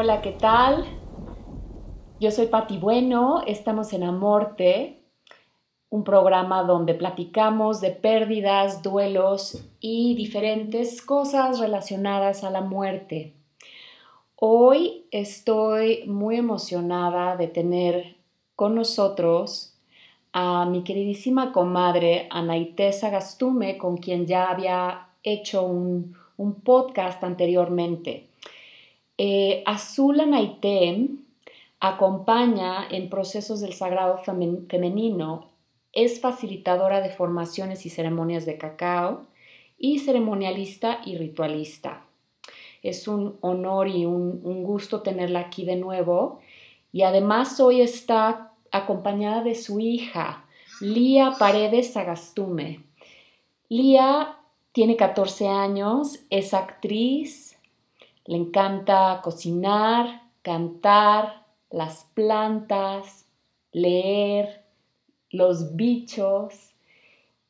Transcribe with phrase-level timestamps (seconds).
[0.00, 0.84] Hola, ¿qué tal?
[2.20, 5.02] Yo soy Pati Bueno, estamos en Amorte,
[5.90, 13.34] un programa donde platicamos de pérdidas, duelos y diferentes cosas relacionadas a la muerte.
[14.36, 18.18] Hoy estoy muy emocionada de tener
[18.54, 19.74] con nosotros
[20.32, 26.14] a mi queridísima comadre Anaité Gastume, con quien ya había hecho un,
[26.62, 28.27] podcast anteriormente.
[29.18, 31.08] Eh, Azul Anaité
[31.80, 35.50] acompaña en procesos del sagrado femenino,
[35.92, 39.26] es facilitadora de formaciones y ceremonias de cacao
[39.76, 42.04] y ceremonialista y ritualista.
[42.82, 46.40] Es un honor y un, un gusto tenerla aquí de nuevo
[46.92, 50.44] y además hoy está acompañada de su hija,
[50.80, 52.84] Lía Paredes Sagastume.
[53.68, 54.36] Lía
[54.70, 57.47] tiene 14 años, es actriz,
[58.28, 63.26] le encanta cocinar, cantar, las plantas,
[63.72, 64.64] leer,
[65.30, 66.74] los bichos.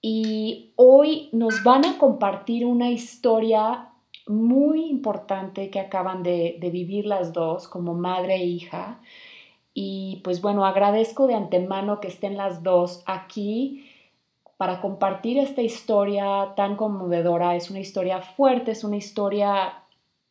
[0.00, 3.88] Y hoy nos van a compartir una historia
[4.28, 9.00] muy importante que acaban de, de vivir las dos como madre e hija
[9.74, 13.88] y pues bueno, agradezco de antemano que estén las dos aquí
[14.56, 17.54] para compartir esta historia tan conmovedora.
[17.54, 19.84] Es una historia fuerte, es una historia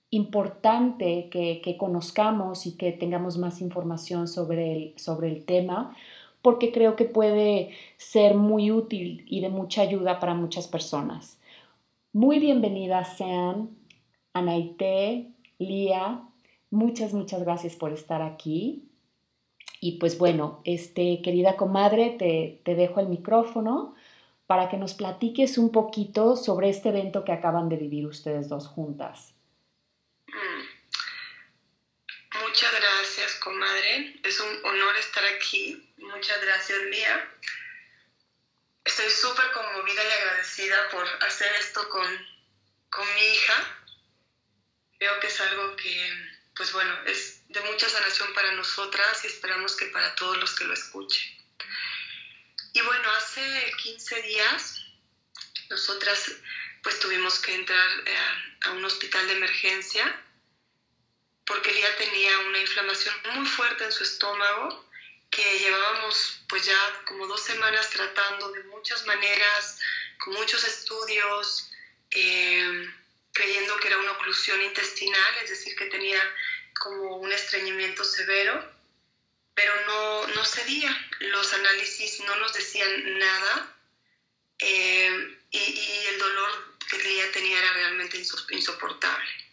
[0.10, 5.96] importante que, conozcamos y que tengamos más información sobre el, sobre el tema,
[6.42, 11.40] porque creo que puede ser muy útil y de mucha ayuda para muchas personas.
[12.14, 13.78] Muy bienvenidas sean
[14.34, 16.24] Anaité, Lía.
[16.72, 18.90] Muchas, muchas gracias por estar aquí.
[19.80, 23.96] Y pues bueno, este, querida comadre, te, te dejo el micrófono
[24.48, 28.68] para que nos platiques un poquito sobre este evento que acaban de vivir ustedes dos
[28.68, 29.36] juntas.
[30.28, 30.78] Mm.
[32.46, 34.20] Muchas gracias, comadre.
[34.24, 35.94] Es un honor estar aquí.
[35.98, 37.32] Muchas gracias, Lía.
[38.84, 42.08] Estoy súper conmovida y agradecida por hacer esto con,
[42.90, 43.84] con mi hija.
[45.00, 49.76] Creo que es algo que, pues bueno, es de mucha sanación para nosotras y esperamos
[49.76, 51.38] que para todos los que lo escuchen.
[52.74, 54.86] Y bueno, hace 15 días
[55.70, 56.32] nosotras
[56.84, 58.18] pues tuvimos que entrar eh,
[58.62, 60.24] a, un hospital de emergencia
[61.48, 64.86] porque ella tenía una inflamación muy fuerte en su estómago
[65.30, 69.80] que llevábamos pues ya como dos semanas tratando de muchas maneras,
[70.20, 71.70] con muchos estudios,
[72.12, 72.90] eh,
[73.34, 76.22] creyendo que era una oclusión intestinal, es decir, que tenía
[76.80, 78.74] como un estreñimiento severo,
[79.54, 80.96] pero no, no cedía.
[81.20, 83.76] Los análisis no nos decían nada
[84.60, 89.47] eh, y, el dolor que ella tenía era realmente insoportable.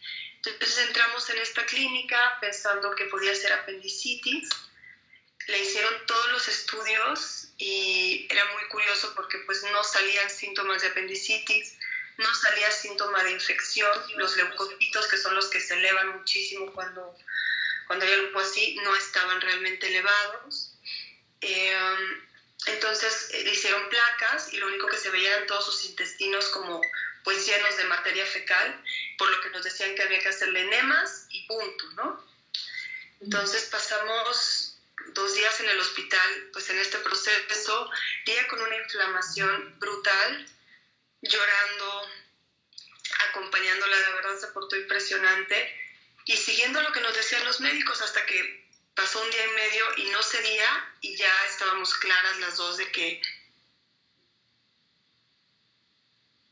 [0.46, 4.48] Entonces entramos en esta clínica pensando que podía ser apendicitis.
[5.46, 10.88] Le hicieron todos los estudios y era muy curioso porque pues no salían síntomas de
[10.88, 11.74] apendicitis
[12.16, 17.16] no salía síntoma de infección, los leucocitos, que son los que se elevan muchísimo cuando,
[17.86, 20.72] cuando hay algo así, no estaban realmente elevados.
[21.40, 21.76] Eh,
[22.66, 26.80] entonces le hicieron placas y lo único que se veía eran todos sus intestinos como
[27.24, 28.82] pues llenos de materia fecal,
[29.16, 32.18] por lo que nos decían que había que hacerle enemas y punto, ¿no?
[33.20, 34.76] Entonces pasamos
[35.12, 37.90] dos días en el hospital, pues en este proceso,
[38.24, 40.46] día con una inflamación brutal,
[41.22, 42.08] llorando,
[43.28, 45.72] acompañándola, de verdad se portó impresionante
[46.26, 48.64] y siguiendo lo que nos decían los médicos hasta que
[48.94, 52.90] pasó un día y medio y no cedía y ya estábamos claras las dos de
[52.90, 53.20] que,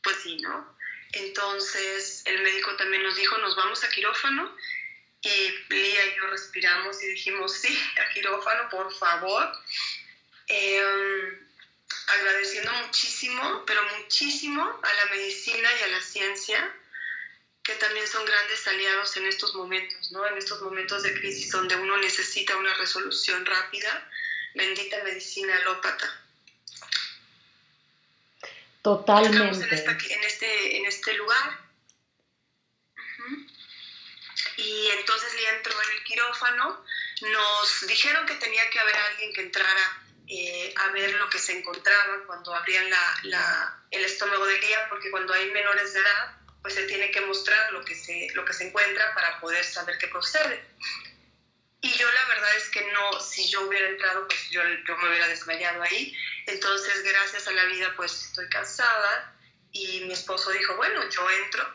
[0.01, 0.72] pues sí, ¿no?
[1.13, 4.55] Entonces el médico también nos dijo, nos vamos a quirófano
[5.21, 9.49] y Lía y yo respiramos y dijimos, sí, a quirófano, por favor.
[10.47, 11.39] Eh,
[12.07, 16.75] agradeciendo muchísimo, pero muchísimo a la medicina y a la ciencia,
[17.63, 20.27] que también son grandes aliados en estos momentos, ¿no?
[20.27, 24.05] En estos momentos de crisis donde uno necesita una resolución rápida.
[24.53, 26.22] Bendita medicina alópata.
[28.83, 29.65] Totalmente.
[30.13, 31.59] En, este, en este lugar.
[34.57, 36.83] Y entonces le entró en el quirófano.
[37.21, 41.57] Nos dijeron que tenía que haber alguien que entrara eh, a ver lo que se
[41.57, 42.89] encontraba cuando abrían
[43.23, 47.21] la, el estómago de guía, porque cuando hay menores de edad, pues se tiene que
[47.21, 50.61] mostrar lo que se, lo que se encuentra para poder saber qué procede.
[51.83, 55.27] Y yo la verdad es que no, si yo hubiera entrado, pues yo, me hubiera
[55.27, 56.17] desmayado ahí.
[56.47, 59.35] Entonces, gracias a la vida, pues estoy cansada
[59.73, 61.67] y mi esposo dijo, bueno, yo entro.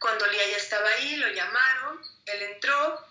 [0.00, 3.06] Cuando Lía ya estaba ahí, lo llamaron, él entró,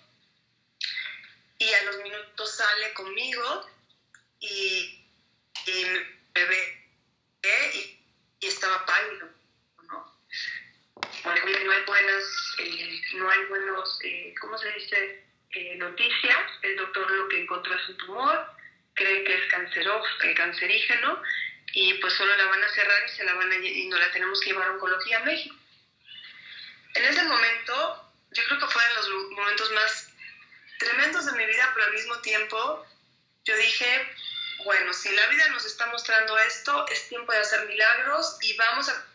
[1.60, 3.66] y a los minutos sale conmigo
[4.42, 5.02] y,
[6.36, 6.92] me ve
[7.74, 9.30] y, estaba pálido,
[9.84, 10.14] ¿no?
[11.24, 12.24] no hay buenas,
[12.60, 15.25] eh, no hay buenos, eh, ¿cómo se dice?
[15.56, 16.52] Eh, noticias.
[16.64, 18.46] El doctor lo que encontró es un tumor,
[18.94, 21.22] cree que es cancerígeno
[21.72, 24.12] y pues solo la van a cerrar y se la van a, y no la
[24.12, 25.56] tenemos que llevar a oncología a México.
[26.96, 30.10] En ese momento, yo creo que fue de los momentos más
[30.78, 32.86] tremendos de mi vida, pero al mismo tiempo
[33.46, 34.14] yo dije,
[34.66, 38.90] bueno, si la vida nos está mostrando esto, es tiempo de hacer milagros y vamos
[38.90, 39.06] a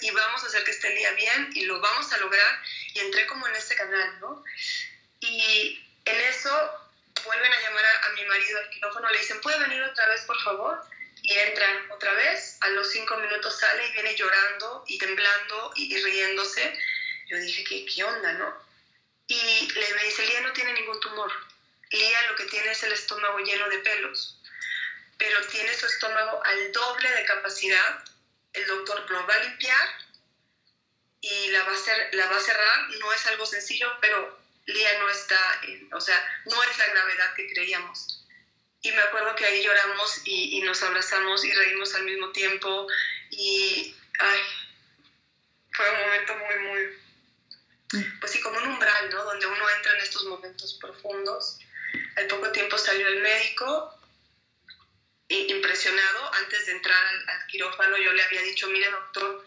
[0.00, 2.62] y vamos a hacer que esté el día bien y lo vamos a lograr
[2.94, 4.44] y entré como en este canal, ¿no?
[5.20, 6.82] Y en eso
[7.24, 10.40] vuelven a llamar a, mi marido al quirófano, le dicen, ¿puede venir otra vez, por
[10.42, 10.80] favor?
[11.22, 15.96] Y entra otra vez, a los cinco minutos sale y viene llorando y temblando y,
[16.02, 16.76] riéndose.
[17.28, 18.52] Yo dije, ¿qué, ¿qué onda, no?
[19.28, 21.32] Y le me dice, Lía no tiene ningún tumor.
[21.90, 24.40] Lía lo que tiene es el estómago lleno de pelos,
[25.16, 28.04] pero tiene su estómago al doble de capacidad.
[28.52, 29.88] El doctor lo va a limpiar
[31.20, 32.90] y la va a, a cerrar.
[33.00, 35.60] No es algo sencillo, pero Lía no está,
[35.92, 38.22] o sea, no es la gravedad que creíamos.
[38.82, 42.86] Y me acuerdo que ahí lloramos y, nos abrazamos y reímos al mismo tiempo
[43.30, 43.94] y,
[45.72, 49.24] fue un momento muy, muy, pues sí, como un umbral, ¿no?
[49.24, 51.58] Donde uno entra en estos momentos profundos.
[52.16, 53.98] Al poco tiempo salió el médico,
[55.48, 59.42] impresionado, antes de entrar al, al quirófano yo le había dicho, mire doctor,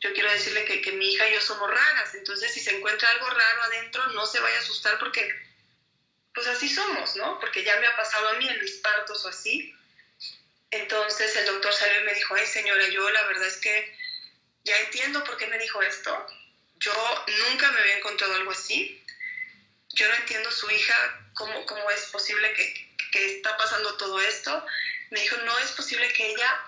[0.00, 3.10] yo quiero decirle que, que, mi hija y yo somos raras, entonces si se encuentra
[3.10, 5.28] algo raro adentro, no se vaya a asustar porque,
[6.34, 7.38] pues así somos, ¿no?
[7.40, 9.72] Porque ya me ha pasado a mí en mis partos o así.
[10.70, 13.90] Entonces el doctor salió y me dijo, ay señora, yo la verdad es que
[14.64, 16.26] ya entiendo por qué me dijo esto.
[16.76, 16.92] Yo
[17.48, 18.94] nunca me había encontrado algo así.
[19.94, 22.72] Yo no entiendo su hija, cómo, cómo es posible que,
[23.10, 24.64] que está pasando todo esto.
[25.10, 26.64] Me dijo, no es posible que ella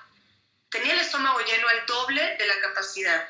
[0.70, 3.28] tenía el estómago lleno al doble de la capacidad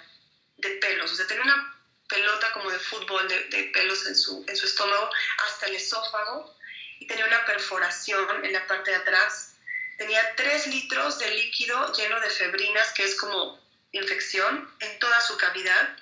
[0.59, 1.81] de pelos, o sea, tenía una
[2.11, 5.09] pelota como de fútbol de, pelos en su, en su estómago
[5.47, 6.55] hasta el esófago
[6.99, 9.53] y tenía una perforación en la parte de atrás.
[9.97, 13.59] Tenía tres litros de líquido lleno de febrinas, que es como
[13.93, 15.97] infección, en toda su cavidad.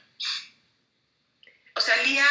[1.75, 2.27] O sea, Lía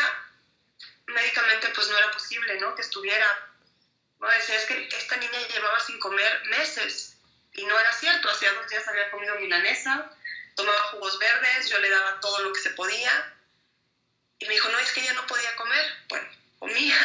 [1.07, 2.75] médicamente pues no era posible, ¿no?
[2.75, 3.46] Que estuviera.
[4.19, 7.17] No, decía, es que esta niña llevaba sin comer meses
[7.57, 10.11] y no era cierto, hacía dos días había comido milanesa,
[10.55, 13.33] tomaba jugos verdes, yo le daba todo lo que se podía.
[14.39, 15.85] Y me dijo, no, es que ella no podía comer.
[16.07, 16.29] Bueno,
[16.59, 16.95] comía.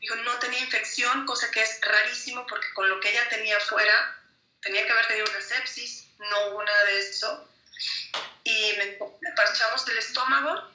[0.00, 4.16] Dijo, no tenía infección, cosa que es rarísimo porque con lo que ella tenía afuera,
[4.60, 7.48] tenía que haber tenido una sepsis, no hubo nada de eso.
[8.44, 8.98] Y me,
[9.34, 10.70] parchamos del estómago.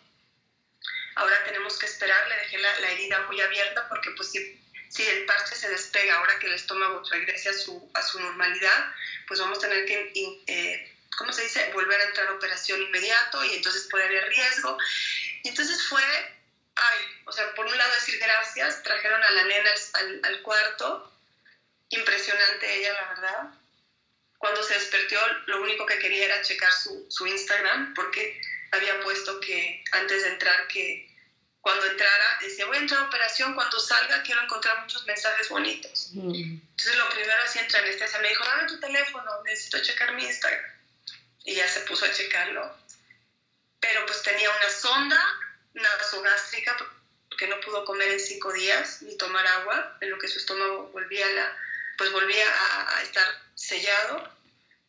[1.16, 5.04] Ahora tenemos que esperar, le dejé la, la herida muy abierta porque pues si si
[5.04, 8.86] el parche se despega ahora que el estómago regrese a su, a su normalidad,
[9.28, 10.12] pues vamos a tener que,
[10.48, 14.78] eh, ¿cómo se dice?, volver a entrar a operación inmediato y entonces puede haber riesgo.
[15.44, 16.04] Y entonces fue,
[16.75, 21.12] ay, o sea, por un lado decir gracias, trajeron a la nena al, al cuarto,
[21.90, 23.50] impresionante ella, la verdad.
[24.38, 28.40] Cuando se despertó, lo único que quería era checar su, su Instagram, porque
[28.71, 31.07] había puesto que antes de entrar que
[31.68, 36.12] cuando entrara, decía, voy a entrar a operación, cuando salga quiero encontrar muchos mensajes bonitos.
[36.14, 40.24] Entonces lo primero así entra en este, me dijo, dame tu teléfono, necesito checar mi
[40.24, 40.64] Instagram.
[41.44, 42.74] Y ya se puso a checarlo.
[43.81, 45.21] Pero pues tenía una sonda
[45.74, 46.78] nasogástrica
[47.28, 50.88] porque no pudo comer en cinco días ni tomar agua, en lo que su estómago
[50.94, 51.54] volvía, la,
[51.97, 54.31] pues volvía a, a estar sellado.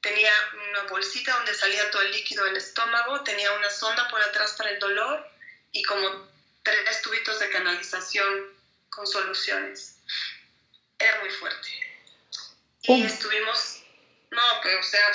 [0.00, 0.32] Tenía
[0.70, 4.70] una bolsita donde salía todo el líquido del estómago, tenía una sonda por atrás para
[4.70, 5.28] el dolor
[5.72, 8.28] y como tres tubitos de canalización
[8.88, 10.00] con soluciones.
[10.98, 11.68] Era muy fuerte.
[12.82, 13.82] Y estuvimos,
[14.30, 15.00] no, pero o sea...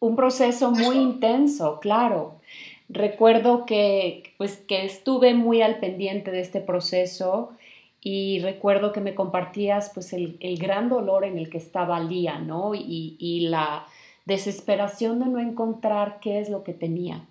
[0.00, 2.40] Un proceso muy intenso, claro.
[2.88, 7.56] Recuerdo que, pues, que estuve muy al pendiente de este proceso
[8.00, 12.40] y recuerdo que me compartías pues el, el gran dolor en el que estaba Lía,
[12.40, 12.74] ¿no?
[12.74, 13.86] Y, y la
[14.24, 17.24] desesperación de no encontrar qué es lo que tenía.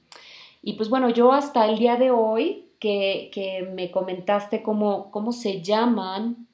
[0.62, 5.62] Y pues bueno, yo hasta el día de hoy que, me comentaste cómo, cómo se
[5.62, 6.48] llaman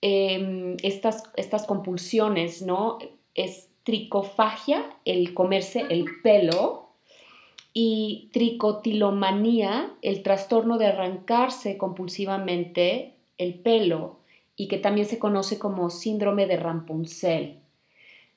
[0.00, 2.98] em, estas, estas compulsiones, ¿no?
[3.34, 6.86] Es tricofagia, el comerse el pelo,
[7.72, 14.20] y tricotilomanía, el trastorno de arrancarse compulsivamente el pelo,
[14.56, 17.58] y que también se conoce como síndrome de Rapunzel.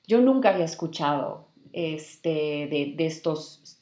[0.06, 3.78] Yo nunca había escuchado este, de, estos,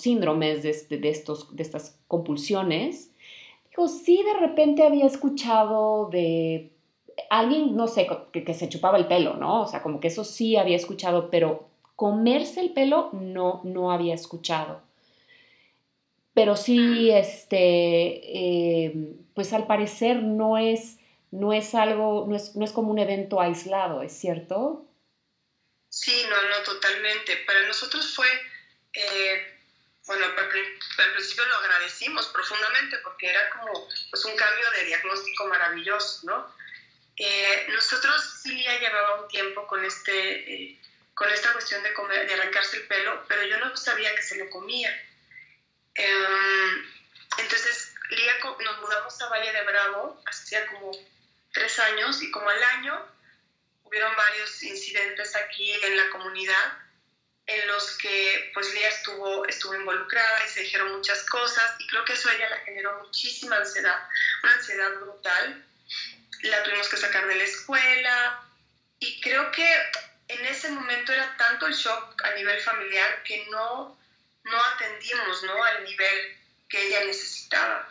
[0.00, 3.12] síndromes, de, este, de, estos, de estas compulsiones.
[3.70, 6.72] Digo, sí, de repente había escuchado de
[7.30, 9.62] alguien, no sé, que, se chupaba el pelo, ¿no?
[9.62, 14.14] O sea, como que eso sí había escuchado, pero comerse el pelo no, no había
[14.14, 14.80] escuchado.
[16.34, 20.98] Pero sí, este, eh, pues al parecer no es,
[21.30, 24.86] no es algo, no es, no es como un evento aislado, ¿es cierto?
[25.92, 27.36] Sí, no, no, totalmente.
[27.46, 28.26] Para nosotros fue,
[28.94, 29.60] eh,
[30.06, 36.20] bueno, al, principio lo agradecimos profundamente porque era como pues, un cambio de diagnóstico maravilloso,
[36.24, 36.56] ¿no?
[37.18, 40.80] Eh, nosotros sí ya llevaba un tiempo con, este, eh,
[41.12, 44.38] con esta cuestión de, comer, de arrancarse el pelo, pero yo no sabía que se
[44.38, 44.90] lo comía.
[45.94, 46.90] Em,
[47.36, 50.90] entonces, Lía, nos mudamos a Valle de Bravo, hacía como
[51.52, 53.11] tres años, y como al año
[53.92, 56.78] hubieron varios incidentes aquí en la comunidad
[57.46, 62.02] en los que pues Lía estuvo, estuvo involucrada y se dijeron muchas cosas y creo
[62.06, 64.08] que eso a ella le generó muchísima ansiedad,
[64.42, 65.62] una ansiedad brutal.
[66.44, 68.42] La tuvimos que sacar de la escuela
[68.98, 69.68] y creo que
[70.28, 73.98] en ese momento era tanto el shock a nivel familiar que no,
[74.44, 75.62] no atendimos ¿no?
[75.62, 76.38] al nivel
[76.70, 77.88] que ella necesitaba.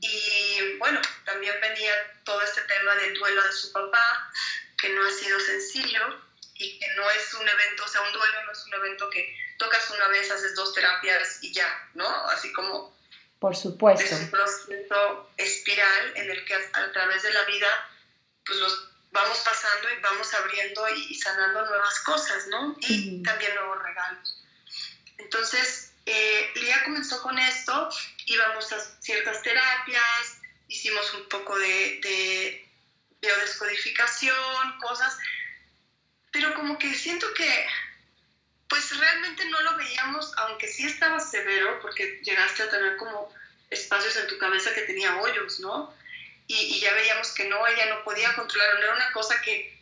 [0.00, 1.92] Y bueno, también venía
[2.24, 4.32] todo este tema del duelo de su papá,
[4.78, 8.44] que no ha sido sencillo y que no es un evento, o sea, un duelo
[8.44, 12.08] no es un evento que tocas una vez, haces dos terapias y ya, ¿no?
[12.28, 12.96] Así como...
[13.38, 14.04] Por supuesto.
[14.04, 17.68] Es un proceso espiral en el que a, través de la vida,
[18.44, 22.76] pues los vamos pasando y vamos abriendo y, sanando nuevas cosas, ¿no?
[22.80, 24.42] Y también nuevos regalos.
[25.18, 27.90] Entonces, eh, Lía comenzó con esto,
[28.24, 32.65] íbamos a ciertas terapias, hicimos un poco de, de
[33.26, 35.16] biodescodificación, cosas,
[36.32, 37.66] pero como que siento que
[38.68, 43.32] pues realmente no lo veíamos, aunque sí estaba severo, porque llegaste a tener como
[43.70, 45.94] espacios en tu cabeza que tenía hoyos, ¿no?
[46.48, 49.80] Y, ya veíamos que no, ella no podía controlar, no era una cosa que,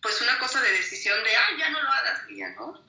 [0.00, 2.84] pues una cosa de decisión de, ah, ya no lo hagas, Lía, ¿no?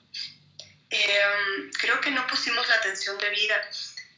[0.90, 3.70] Em, creo que no pusimos la atención de vida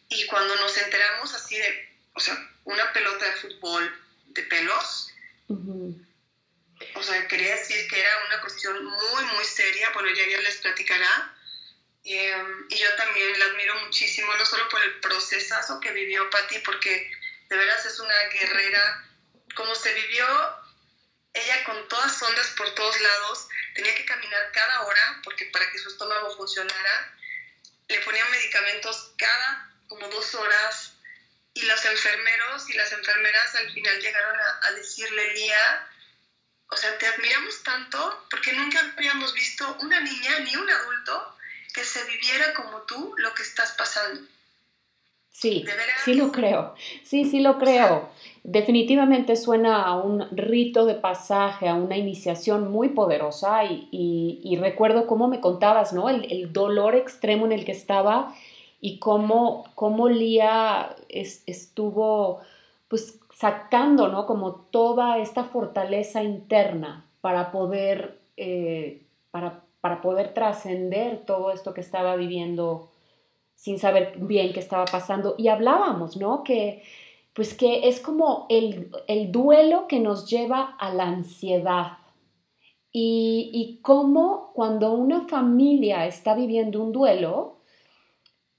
[0.08, 3.94] y cuando nos enteramos así de, o sea, una pelota de fútbol
[4.28, 5.11] de pelos,
[6.94, 10.56] o sea, quería decir que era una cuestión muy, muy seria, bueno, ya ella les
[10.56, 11.32] platicará.
[12.04, 16.58] Em, y yo también la admiro muchísimo, no solo por el procesazo que vivió Patti,
[16.60, 17.08] porque
[17.48, 19.04] de veras es una guerrera,
[19.54, 20.26] como se vivió
[21.34, 25.78] ella con todas ondas por todos lados, tenía que caminar cada hora, porque para que
[25.78, 27.12] su estómago funcionara,
[27.88, 30.92] le ponían medicamentos cada como dos horas,
[31.54, 35.88] y los enfermeros y las enfermeras al final llegaron a, a decirle, Lía,
[36.70, 41.36] o sea, te admiramos tanto porque nunca habíamos visto una niña ni un adulto
[41.74, 44.20] que se viviera como tú lo que estás pasando.
[45.32, 45.64] Sí,
[46.04, 46.74] sí lo creo.
[47.02, 48.10] Sí, sí lo creo.
[48.44, 55.28] Definitivamente suena a un rito de pasaje, a una iniciación muy poderosa y, recuerdo cómo
[55.28, 56.08] me contabas, ¿no?
[56.08, 58.34] El, dolor extremo en el que estaba
[58.84, 62.40] y cómo, cómo Lía estuvo
[62.88, 64.26] pues sacando, ¿no?
[64.26, 71.80] Como toda esta fortaleza interna para poder, eh, para, para poder trascender todo esto que
[71.80, 72.90] estaba viviendo
[73.54, 75.36] sin saber bien qué estaba pasando.
[75.38, 76.42] Y hablábamos, ¿no?
[76.42, 76.82] Que,
[77.34, 78.90] pues que es como el,
[79.30, 81.98] duelo que nos lleva a la ansiedad.
[82.90, 87.61] Y, y cómo cuando una familia está viviendo un duelo,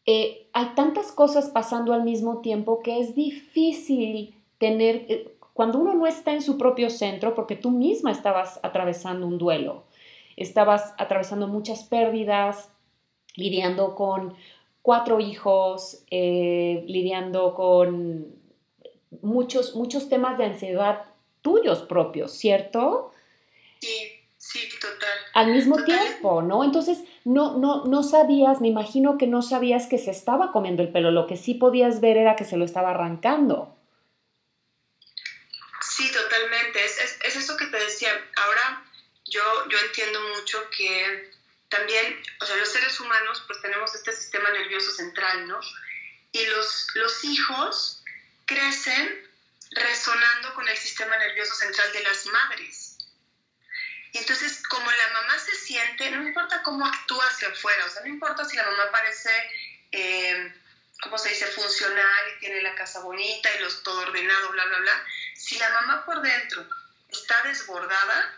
[0.06, 5.94] eh, hay tantas cosas pasando al mismo tiempo que es difícil tener, eh, cuando uno
[5.94, 9.84] no está en su propio centro, porque tú misma estabas atravesando un duelo,
[10.36, 12.70] estabas atravesando muchas pérdidas,
[13.36, 14.36] lidiando con
[14.82, 18.28] cuatro hijos, eh, lidiando con
[19.22, 21.06] muchos, muchos temas de ansiedad
[21.42, 23.12] tuyos propios, ¿cierto?
[23.80, 25.18] Sí, sí, total.
[25.34, 26.64] Al mismo tiempo, ¿no?
[26.64, 30.92] Entonces, no, no, no sabías, me imagino que no sabías que se estaba comiendo el
[30.92, 33.76] pelo, lo que sí podías ver era que se lo estaba arrancando.
[35.82, 36.84] Sí, totalmente.
[36.84, 38.10] Es, es, eso que te decía.
[38.36, 38.84] Ahora
[39.26, 41.32] yo, yo entiendo mucho que
[41.70, 45.60] también, o sea, los seres humanos pues tenemos este sistema nervioso central, ¿no?
[46.32, 48.04] Y los, los hijos
[48.46, 49.30] crecen
[49.72, 52.93] resonando con el sistema nervioso central de las madres.
[54.14, 58.04] Y entonces, como la mamá se siente, no importa cómo actúa hacia afuera, o sea,
[58.04, 59.32] no importa si la mamá parece,
[59.92, 60.54] eh,
[61.02, 64.78] ¿cómo se dice?, funcional y tiene la casa bonita y los, todo ordenado, bla, bla,
[64.78, 65.04] bla,
[65.34, 66.68] si la mamá por dentro
[67.10, 68.32] está desbordada,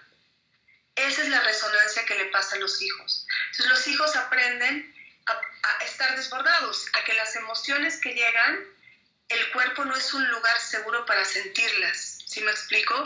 [0.96, 3.26] esa es la resonancia que le pasa a los hijos.
[3.48, 4.90] Entonces los hijos aprenden
[5.26, 8.66] a, estar desbordados, a que las emociones que llegan
[9.28, 13.04] el cuerpo no es un lugar seguro para sentirlas, ¿sí me explico?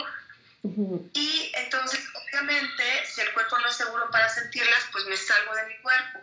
[0.62, 5.66] Y entonces, obviamente, si el cuerpo no es seguro para sentirlas, pues me salgo de
[5.66, 6.20] mi cuerpo.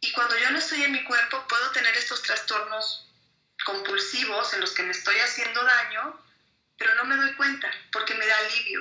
[0.00, 3.04] Y cuando yo no estoy en mi cuerpo, puedo tener estos trastornos
[3.64, 6.18] compulsivos en los que me estoy haciendo daño,
[6.76, 8.80] pero no me doy cuenta porque me da alivio.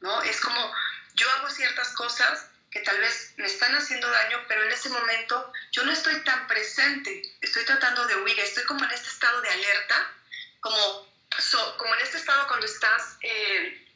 [0.00, 0.22] ¿No?
[0.22, 0.70] Es como
[1.14, 5.52] yo hago ciertas cosas que tal vez me están haciendo daño, pero en ese momento
[5.72, 9.50] yo no estoy tan presente, estoy tratando de huir, estoy como en este estado de
[9.50, 10.10] alerta,
[10.60, 11.06] como,
[11.78, 13.86] como en este estado cuando estás eh,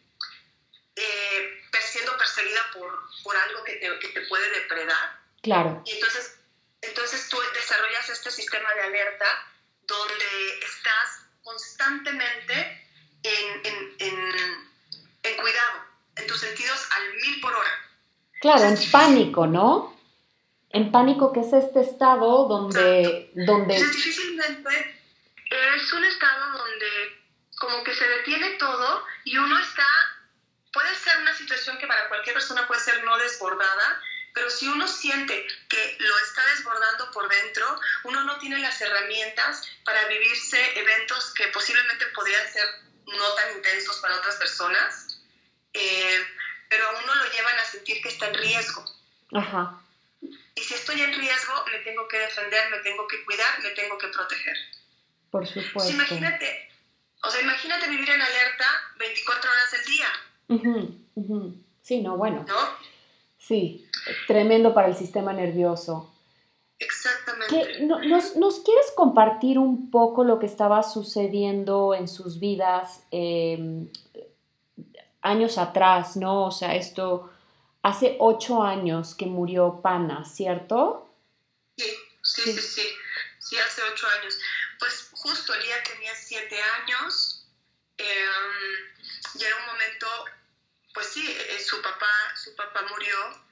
[0.97, 2.91] eh, siendo perseguida por,
[3.23, 5.21] por algo que te, que te, puede depredar.
[5.43, 5.83] Claro.
[5.87, 6.39] Y entonces,
[6.83, 9.27] entonces tú desarrollas este sistema de alerta
[9.87, 12.89] donde estás constantemente
[13.23, 14.71] en, en, en,
[15.23, 15.85] en cuidado,
[16.17, 17.71] en tus sentidos al mil por hora.
[18.41, 19.97] Claro, en pánico, ¿no?
[20.71, 23.31] En pánico, que es este estado donde...
[23.35, 23.77] donde...
[23.77, 25.01] difícilmente
[25.51, 27.26] es un estado donde
[27.59, 29.87] como que se detiene todo y uno está,
[30.73, 34.03] puede ser una situación que para cualquier persona puede ser no desbordada,
[34.35, 39.63] pero si uno siente que lo está desbordando por dentro, uno no tiene las herramientas
[39.85, 42.67] para vivirse eventos que posiblemente podrían ser
[43.07, 45.21] no tan intensos para otras personas.
[45.73, 46.27] Eh,
[46.69, 48.85] pero a uno lo llevan a sentir que está en riesgo.
[49.33, 49.81] Ajá.
[50.21, 53.97] Y si estoy en riesgo, me tengo que defender, me tengo que cuidar, me tengo
[53.99, 54.57] que proteger.
[55.31, 55.93] Por supuesto.
[55.93, 56.71] imagínate,
[57.23, 58.67] o sea, imagínate vivir en alerta
[58.99, 60.09] 24 horas del día.
[61.83, 62.45] Sí, no, bueno.
[62.47, 62.55] ¿No?
[63.39, 63.89] Sí,
[64.27, 66.13] tremendo para el sistema nervioso.
[66.79, 67.81] Exactamente.
[67.87, 73.87] nos, nos, quieres compartir un poco lo que estaba sucediendo en sus vidas eh,
[75.23, 76.45] años atrás, ¿no?
[76.45, 77.31] O sea, esto
[77.83, 81.09] hace ocho años que murió Pana, ¿cierto?
[81.77, 81.91] Sí,
[82.23, 82.83] sí, sí, sí,
[83.39, 84.39] sí, hace ocho años.
[85.27, 87.43] Justo el día tenía siete años
[87.99, 88.95] em,
[89.35, 90.07] y era un momento,
[90.95, 93.43] pues sí, eh, su papá, su papá murió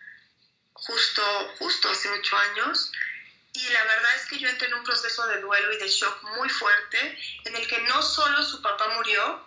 [0.73, 1.23] justo,
[1.59, 2.93] justo hace ocho años.
[3.55, 6.23] Y la verdad es que yo entré en un proceso de duelo y de shock
[6.37, 9.45] muy fuerte, en el que no solo su papá murió,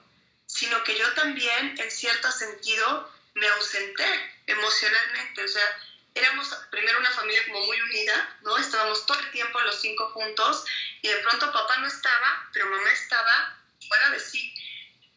[0.48, 5.46] sino que yo también, en cierto sentido, me ausenté emocionalmente.
[5.46, 5.78] O sea,
[6.18, 8.58] éramos primero una familia como muy unida, ¿no?
[8.58, 10.66] Estábamos todo el tiempo los cinco juntos
[11.02, 14.54] y de pronto papá no estaba, pero mamá estaba fuera de sí.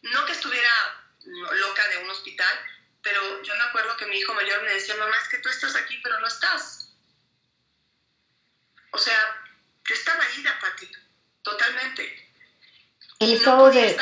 [0.02, 0.70] No que estuviera
[1.24, 2.60] loca de un hospital,
[3.02, 5.74] pero yo me acuerdo que mi hijo mayor me decía, mamá, es que tú estás
[5.76, 6.92] aquí, pero no estás.
[8.92, 9.42] O sea,
[9.88, 10.90] yo estaba ida, Pati,
[11.42, 12.30] totalmente.
[13.18, 13.96] El estado de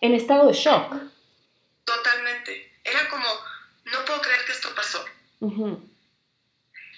[0.00, 0.94] en estado de shock.
[1.84, 2.80] Totalmente.
[2.84, 3.26] Era como,
[3.84, 5.04] no puedo creer que esto pasó.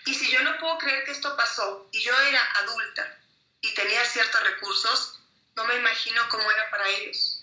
[0.06, 3.16] Y si yo no puedo creer que esto pasó y yo era adulta
[3.60, 5.20] y tenía ciertos recursos,
[5.56, 7.42] no me imagino cómo era para ellos.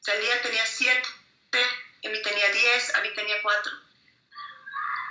[0.00, 1.08] O sea, día tenía siete,
[2.08, 3.72] mí tenía diez, a mí tenía cuatro.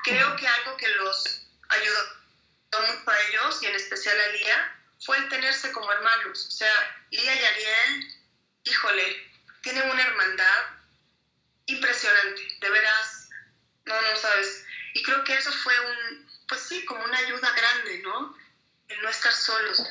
[0.04, 2.20] Creo que algo que los ayudó
[2.88, 6.48] mucho a ellos y en especial a Lía fue el tenerse como hermanos.
[6.48, 8.18] O sea, Lía y Ariel,
[8.64, 10.66] híjole, tienen una hermandad
[11.66, 13.30] impresionante, de veras,
[13.86, 14.64] no, no sabes.
[14.94, 18.36] Y creo que eso fue un, pues sí, como una ayuda grande, ¿no?
[18.88, 19.84] El estar solos.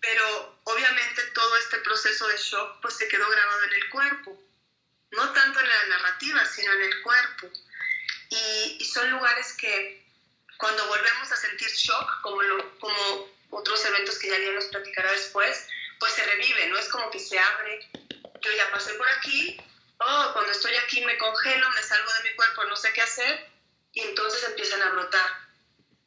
[0.00, 4.42] Pero obviamente todo este proceso de shock pues se quedó grabado en el cuerpo,
[5.10, 7.50] no tanto en la narrativa, sino en el cuerpo.
[8.28, 10.04] Y, y son lugares que
[10.58, 15.68] cuando volvemos a sentir shock, como, lo, como otros eventos que ya nos platicará después,
[15.98, 16.78] pues se revive, ¿no?
[16.78, 17.90] Es como que se abre
[18.46, 19.56] yo ya pasé por aquí,
[19.98, 23.50] oh, cuando estoy aquí me congelo, me salgo de mi cuerpo, no sé qué hacer,
[23.92, 25.30] y entonces empiezan a brotar,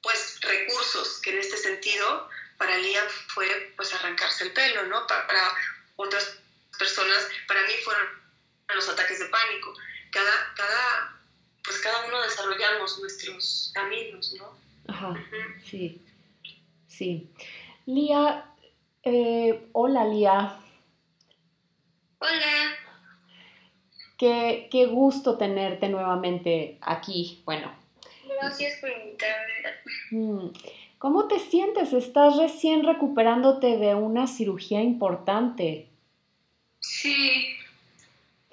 [0.02, 2.30] pues, recursos que en este sentido
[2.60, 5.08] para Lía fue, pues, arrancarse el pelo, ¿no?
[5.08, 5.42] Para, para
[5.96, 6.38] otras
[6.78, 8.06] personas, para mí fueron
[8.76, 9.74] los ataques de pánico.
[10.12, 11.18] Cada, cada,
[11.64, 14.60] pues, cada uno desarrollamos nuestros caminos, ¿no?
[14.88, 15.16] Ajá,
[15.64, 16.02] sí,
[16.88, 17.32] sí.
[17.86, 18.46] Lía,
[19.04, 20.60] eh, hola Lía.
[22.20, 22.76] Hola.
[24.18, 27.42] Qué, qué gusto tenerte nuevamente aquí.
[27.46, 27.74] Bueno.
[28.28, 30.52] Gracias por invitarme.
[31.00, 31.94] ¿Cómo te sientes?
[31.94, 35.88] Estás recién recuperándote de una cirugía importante.
[36.82, 37.58] Sí,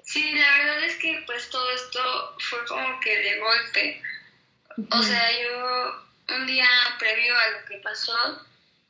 [0.01, 1.99] sí, la verdad es que pues todo esto
[2.39, 4.01] fue como que de golpe.
[4.91, 8.15] O sea, yo un día previo a lo que pasó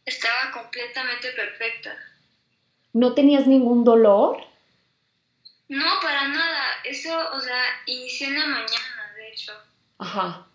[0.06, 1.98] estaba completamente perfecta.
[2.94, 4.38] ¿No tenías ningún dolor?
[5.68, 6.64] No, para nada.
[6.84, 9.54] Eso, o sea, inicié en la mañana, de hecho.
[9.98, 10.48] Ajá.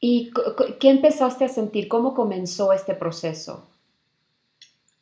[0.00, 0.32] ¿Y
[0.78, 1.88] qué empezaste a sentir?
[1.88, 3.68] ¿Cómo comenzó este proceso?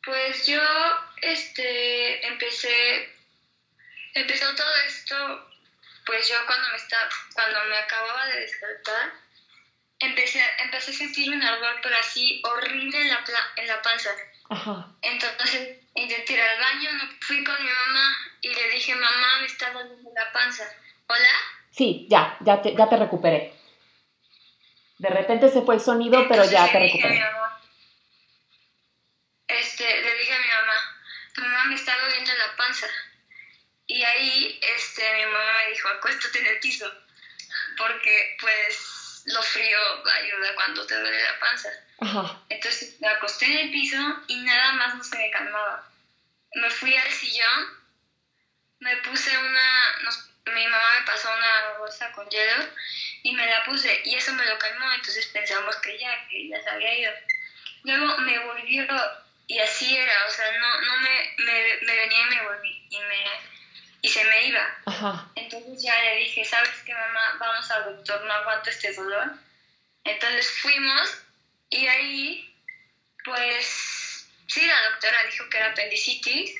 [0.03, 0.61] Pues yo
[1.21, 3.09] este, empecé,
[4.13, 5.15] empezó todo esto,
[6.05, 6.97] pues yo cuando me, está,
[7.33, 9.13] cuando me acababa de despertar,
[9.99, 13.23] empecé, empecé a sentir un ardor, pero así horrible en la,
[13.57, 14.09] en la panza.
[14.49, 14.87] Ajá.
[15.01, 16.89] Entonces intenté ir al baño,
[17.21, 20.63] fui con mi mamá y le dije, mamá, me está doliendo la panza.
[21.07, 21.29] ¿Hola?
[21.71, 23.53] Sí, ya, ya te, ya te recuperé.
[24.97, 27.23] De repente se fue el sonido, pero ya te recuperé.
[29.47, 30.97] este, le dije a mi mamá,
[31.37, 32.87] mamá, me está doliendo la panza.
[33.85, 36.91] Y ahí este, mi mamá me dijo, acuéstate en el piso,
[37.77, 39.77] porque pues lo frío
[40.13, 41.69] ayuda cuando te duele la panza.
[41.99, 42.41] Ajá.
[42.49, 45.87] Entonces me acosté en el piso y nada más no se me calmaba.
[46.55, 47.77] Me fui al sillón,
[48.79, 49.97] me puse una,
[50.53, 52.65] mi mamá me pasó una bolsa con hielo
[53.27, 56.61] y me la puse y eso me lo calmó, entonces pensamos que ya, que ya
[56.61, 57.11] se había ido.
[57.83, 58.85] Luego me volvió
[59.47, 62.99] y así era, o sea, no, no me, me, me venía y me volví y,
[62.99, 63.23] me,
[64.01, 64.77] y se me iba.
[64.85, 65.29] Ajá.
[65.35, 67.35] Entonces ya le dije, ¿sabes qué mamá?
[67.37, 69.33] Vamos al doctor, no aguanto este dolor.
[70.05, 71.17] Entonces fuimos
[71.69, 72.49] y ahí,
[73.25, 76.55] pues, sí, la doctora dijo que era apendicitis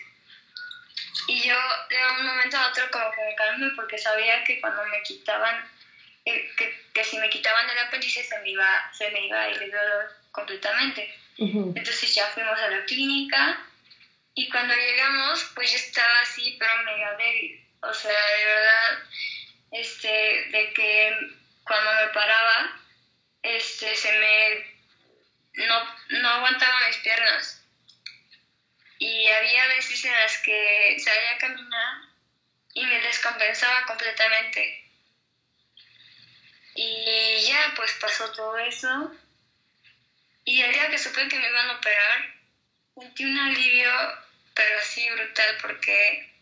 [1.28, 1.56] y yo
[1.90, 5.66] de un momento a otro como que me calmé porque sabía que cuando me quitaban,
[6.28, 9.50] eh, que, que, si me quitaban el apéndice se me iba, se me iba a
[9.50, 11.14] ir el dolor completamente.
[11.38, 13.64] Entonces ya fuimos a la clínica
[14.34, 17.64] y cuando llegamos pues yo estaba así pero mega débil.
[17.82, 19.04] O sea, de verdad,
[19.72, 20.10] este,
[20.52, 21.18] de que
[21.64, 22.78] cuando me paraba,
[23.44, 27.64] este, se me, no, no aguantaba mis piernas
[29.00, 32.02] y había veces en las que salía a caminar
[32.74, 34.87] y me descompensaba completamente.
[37.76, 39.12] Pues pasó todo eso.
[40.46, 42.34] Y el día que supe que me iban a operar,
[42.96, 43.92] sentí un alivio,
[44.54, 46.34] pero así brutal, porque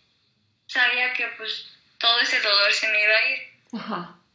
[0.67, 3.53] sabía que pues todo ese dolor se me iba a ir.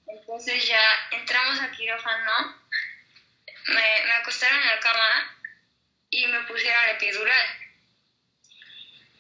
[0.09, 2.57] Entonces ya entramos a quirófano,
[3.68, 5.37] me, me acostaron en la cama
[6.11, 7.61] y me pusieron epidural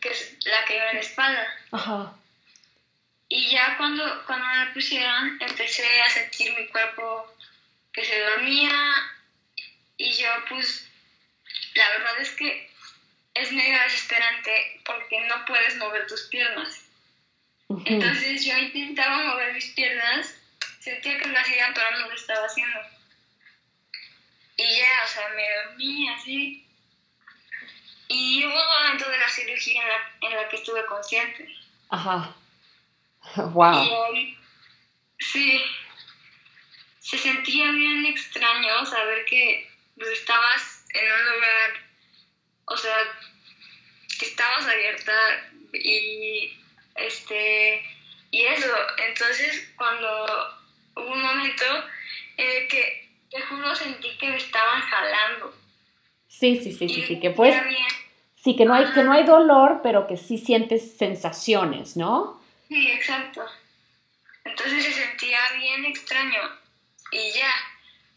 [0.00, 1.58] que es la que iba en la espalda.
[1.72, 2.14] Ajá.
[3.28, 7.32] Y ya cuando, cuando me pusieron, empecé a sentir mi cuerpo
[8.00, 9.12] que se dormía
[9.98, 10.86] y yo pues,
[11.74, 12.66] la verdad es que
[13.34, 16.84] es medio desesperante porque no puedes mover tus piernas.
[17.84, 20.34] Entonces yo intentaba mover mis piernas,
[20.80, 22.80] sentía que lo hacía, pero no lo estaba haciendo.
[24.56, 26.64] Y ya, o sea, me dormí así
[28.08, 31.48] y hubo un momento de la cirugía en la, en la que estuve consciente.
[31.90, 32.34] Ajá.
[33.36, 34.14] Wow.
[34.14, 34.36] Y,
[35.18, 35.62] sí.
[37.00, 41.70] Se sentía bien extraño saber que pues, estabas en un lugar,
[42.66, 42.96] o sea,
[44.18, 45.12] que estabas abierta
[45.72, 46.56] y
[46.94, 47.82] este
[48.30, 48.72] y eso.
[49.08, 50.08] Entonces, cuando
[50.96, 51.64] hubo un momento
[52.36, 55.54] en el que te juro sentí que me estaban jalando.
[56.28, 57.54] Sí, sí, sí, sí, sí, que pues
[58.42, 62.42] Sí, que no, hay, que no hay dolor, pero que sí sientes sensaciones, ¿no?
[62.68, 63.44] Sí, exacto.
[64.44, 66.40] Entonces se sentía bien extraño.
[67.12, 67.52] Y ya,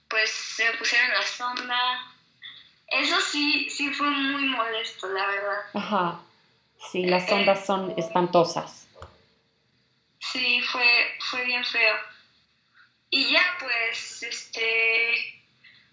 [0.08, 2.14] pues se me pusieron la sonda.
[2.88, 5.62] Eso sí, sí fue muy molesto, la verdad.
[5.74, 6.22] Ajá.
[6.92, 8.88] Sí, las sondas son espantosas.
[10.20, 11.96] Sí, fue, fue bien feo.
[13.10, 15.44] Y ya, pues, este,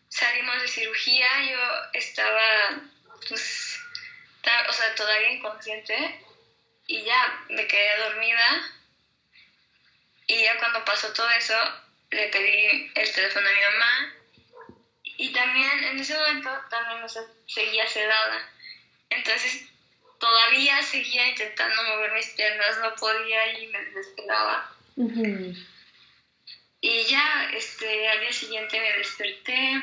[0.08, 1.28] salimos de cirugía.
[1.48, 1.58] Yo
[1.94, 2.82] estaba,
[3.28, 3.80] pues,
[4.68, 6.24] o sea, todavía inconsciente
[6.86, 8.72] y ya me quedé dormida
[10.26, 11.54] y ya cuando pasó todo eso
[12.10, 14.14] le pedí el teléfono a mi mamá
[15.04, 17.06] y también en ese momento también
[17.46, 18.50] seguía sedada.
[19.10, 19.64] Entonces
[20.18, 24.76] todavía seguía intentando mover mis piernas no podía y me desesperaba.
[26.82, 29.82] Y ya este al día siguiente me desperté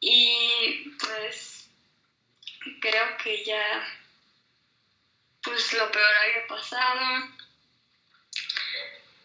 [0.00, 1.70] y pues
[2.80, 3.98] creo que ya
[5.42, 7.28] pues lo peor había pasado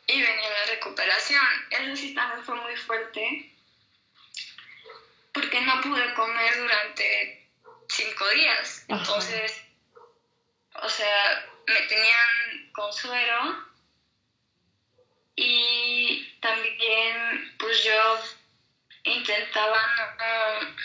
[0.08, 1.46] y venía la recuperación.
[1.70, 3.52] Eso sí también fue muy fuerte
[5.34, 7.40] porque no pude comer durante
[7.90, 8.84] cinco días.
[8.88, 9.64] Entonces,
[10.82, 13.68] o sea, me tenían con suero
[15.36, 18.20] y también pues yo
[19.04, 19.80] intentaba
[20.18, 20.76] no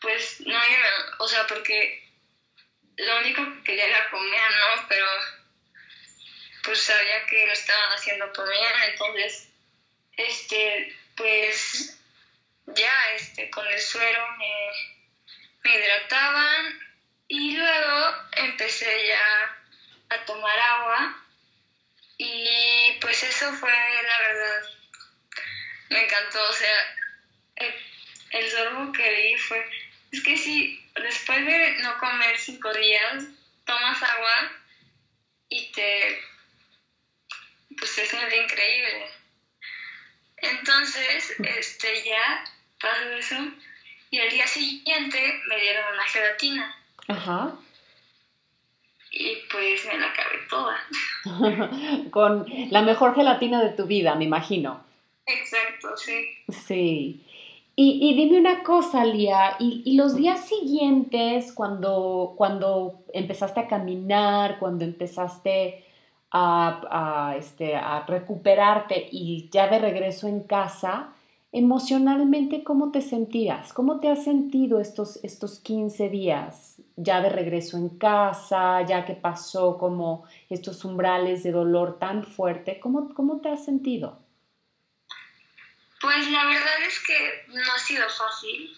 [0.00, 0.58] pues no,
[1.18, 2.00] o sea, porque
[2.96, 4.86] lo único que quería era comer, ¿no?
[4.88, 5.06] Pero
[6.68, 9.48] pues sabía que lo estaban haciendo por mí, entonces,
[10.18, 11.98] este, pues
[12.66, 16.78] ya, este, con el suero me, hidrataban
[17.26, 19.56] y luego empecé ya
[20.10, 21.24] a tomar agua
[22.18, 24.62] y pues eso fue la verdad,
[25.88, 26.96] me encantó, o sea,
[28.32, 29.64] el, sorbo que vi fue,
[30.12, 33.24] es que si después de no comer cinco días,
[33.64, 34.52] tomas agua
[35.48, 36.27] y te,
[37.98, 39.06] se siente increíble.
[40.36, 42.44] Entonces, este, ya
[42.80, 43.36] pasó eso
[44.10, 46.76] y al día siguiente me dieron una gelatina.
[47.08, 47.54] Ajá.
[49.10, 50.76] Y pues me la acabé toda.
[52.10, 54.84] Con la mejor gelatina de tu vida, me imagino.
[55.26, 56.36] Exacto, sí.
[56.66, 57.24] Sí.
[57.74, 63.68] Y, y dime una cosa, Lía, y, y los días siguientes, cuando, cuando empezaste a
[63.68, 65.84] caminar, cuando empezaste
[66.30, 71.12] a, a, este, a recuperarte y ya de regreso en casa,
[71.52, 73.72] emocionalmente, ¿cómo te sentías?
[73.72, 79.14] ¿Cómo te has sentido estos, estos 15 días ya de regreso en casa, ya que
[79.14, 82.78] pasó como estos umbrales de dolor tan fuerte?
[82.80, 84.20] ¿Cómo, cómo te has sentido?
[86.00, 88.76] Pues la verdad es que no ha sido fácil.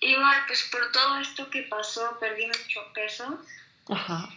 [0.00, 3.38] Igual, pues por todo esto que pasó, perdí mucho peso.
[3.88, 4.28] Ajá.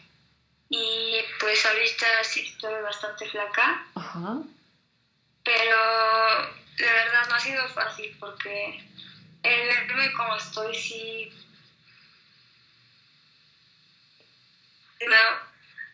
[0.69, 3.83] Y pues ahorita sí estoy bastante flaca.
[3.95, 4.37] Ajá.
[5.43, 5.77] Pero
[6.77, 8.77] de verdad no ha sido fácil porque
[9.43, 11.29] el verme como estoy sí
[15.07, 15.41] me da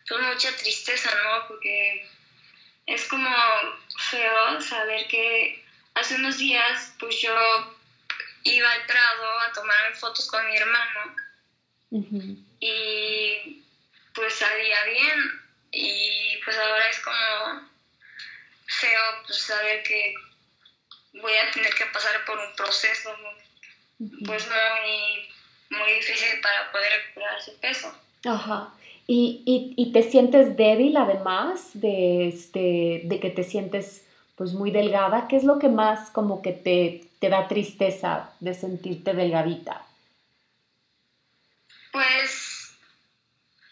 [0.08, 1.46] pues, mucha tristeza, ¿no?
[1.46, 2.02] Porque
[2.86, 3.28] es como
[4.10, 5.58] feo saber que
[5.94, 7.34] hace unos días pues yo
[8.44, 11.14] iba al Prado a tomar fotos con mi hermano
[11.90, 12.38] Ujú.
[12.60, 13.56] y
[14.16, 15.40] pues salía bien
[15.72, 17.68] y pues ahora es como
[18.66, 20.14] feo pues saber que
[21.14, 23.10] voy a tener que pasar por un proceso
[24.26, 27.94] pues muy, muy difícil para poder recuperar ese peso.
[28.24, 28.72] Ajá.
[29.06, 34.70] ¿Y, y, y te sientes débil además de, este, de que te sientes pues muy
[34.70, 35.28] delgada?
[35.28, 39.86] ¿Qué es lo que más como que te, te da tristeza de sentirte delgadita?
[41.92, 42.45] Pues,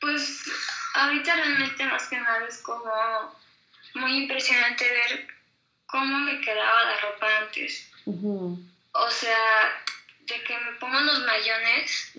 [0.04, 0.42] pues
[0.92, 3.34] ahorita realmente más que nada es como
[3.94, 5.26] muy impresionante ver
[5.86, 7.88] cómo me quedaba la ropa antes.
[8.92, 9.82] O sea,
[10.26, 12.12] de que me pongo los mayones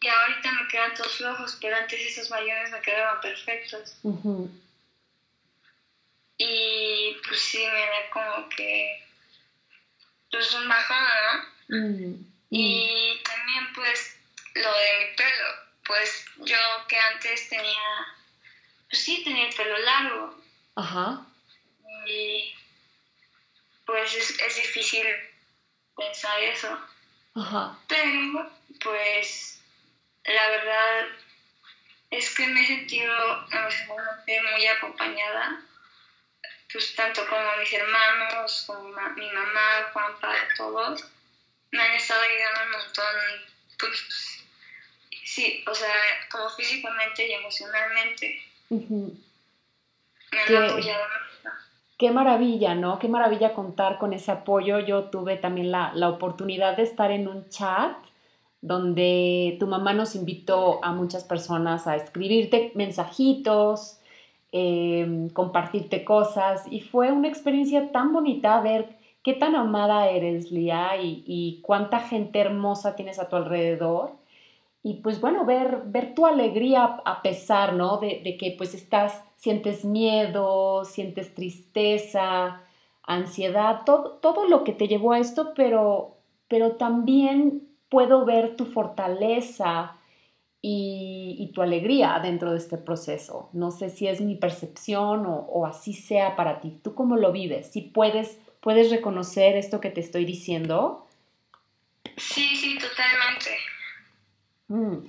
[0.00, 3.96] y ahorita me quedan todos flojos, pero antes esos mayones me quedaban perfectos.
[6.36, 9.02] Y pues sí, me da como que
[10.30, 10.98] pues un bajón,
[11.68, 11.76] ¿no?
[11.78, 14.14] mm, mm, Y también pues
[14.56, 18.06] lo de mi pelo, pues yo que antes tenía,
[18.88, 20.30] pues sí, tenía el pelo largo
[20.76, 21.18] Ajá.
[22.06, 22.54] y
[23.84, 25.04] pues es, es difícil
[25.96, 26.78] pensar eso,
[27.34, 27.72] Ajá.
[27.88, 28.46] pero
[28.80, 29.58] pues
[30.24, 31.06] la verdad
[32.10, 33.12] es que me he sentido
[33.50, 35.56] emocionalmente muy acompañada,
[36.72, 41.02] pues tanto como mis hermanos, como ma- mi mamá, Juanpa, todos,
[41.70, 43.14] me han estado ayudando un montón,
[43.78, 44.37] pues
[45.28, 45.94] sí, o sea,
[46.30, 49.14] como físicamente y emocionalmente, ujú.
[50.32, 50.56] me han ¿Qué?
[50.56, 51.04] apoyado.
[51.98, 52.98] Qué maravilla, ¿no?
[53.00, 54.78] Qué maravilla contar con ese apoyo.
[54.78, 57.96] Yo tuve también la, la oportunidad de estar en un chat
[58.60, 63.98] donde tu mamá nos invitó a muchas personas a escribirte mensajitos,
[64.52, 70.96] eh, compartirte cosas y fue una experiencia tan bonita ver qué tan amada eres, Lía,
[71.02, 74.12] y, y cuánta gente hermosa tienes a tu alrededor.
[74.82, 77.98] Y pues bueno, ver, ver tu alegría a pesar, ¿no?
[77.98, 82.62] De, de que pues estás, sientes miedo, sientes tristeza,
[83.02, 88.66] ansiedad, todo, todo lo que te llevó a esto, pero, pero también puedo ver tu
[88.66, 89.96] fortaleza
[90.60, 93.48] y, y tu alegría dentro de este proceso.
[93.52, 96.78] No sé si es mi percepción o, o así sea para ti.
[96.82, 97.70] ¿Tú cómo lo vives?
[97.72, 101.06] Si puedes, puedes reconocer esto que te estoy diciendo.
[102.16, 103.50] Sí, sí, totalmente.
[104.68, 105.08] Mm.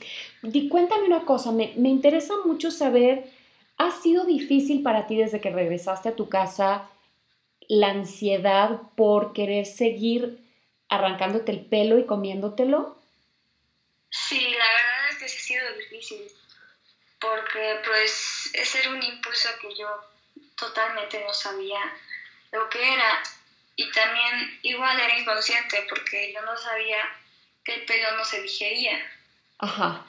[0.69, 3.29] Cuéntame una cosa, me, me interesa mucho saber,
[3.77, 6.89] ¿ha sido difícil para ti desde que regresaste a tu casa
[7.67, 10.39] la ansiedad por querer seguir
[10.89, 12.97] arrancándote el pelo y comiéndotelo?
[14.09, 16.31] Sí, la verdad es que sí ha sido difícil,
[17.19, 19.87] porque pues ese era un impulso que yo
[20.55, 21.79] totalmente no sabía
[22.51, 23.21] lo que era
[23.75, 26.97] y también igual era inconsciente porque yo no sabía
[27.63, 28.99] que el pelo no se digería.
[29.59, 30.05] Ajá.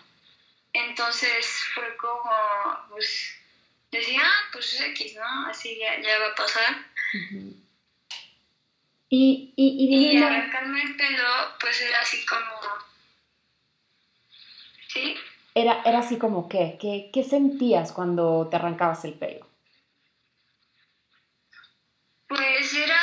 [0.73, 2.31] Entonces fue como,
[2.89, 3.37] pues,
[3.91, 5.47] decía, ah, pues es X, ¿no?
[5.47, 6.77] Así ya, ya va a pasar.
[7.15, 7.55] Ujú.
[9.13, 11.25] Y, y, y Y arrancarme el pelo,
[11.59, 12.61] pues era así como,
[14.93, 15.17] ¿Sí?
[15.55, 19.47] Era, era así como qué, qué, qué sentías cuando te arrancabas el pelo.
[22.29, 23.01] Pues era,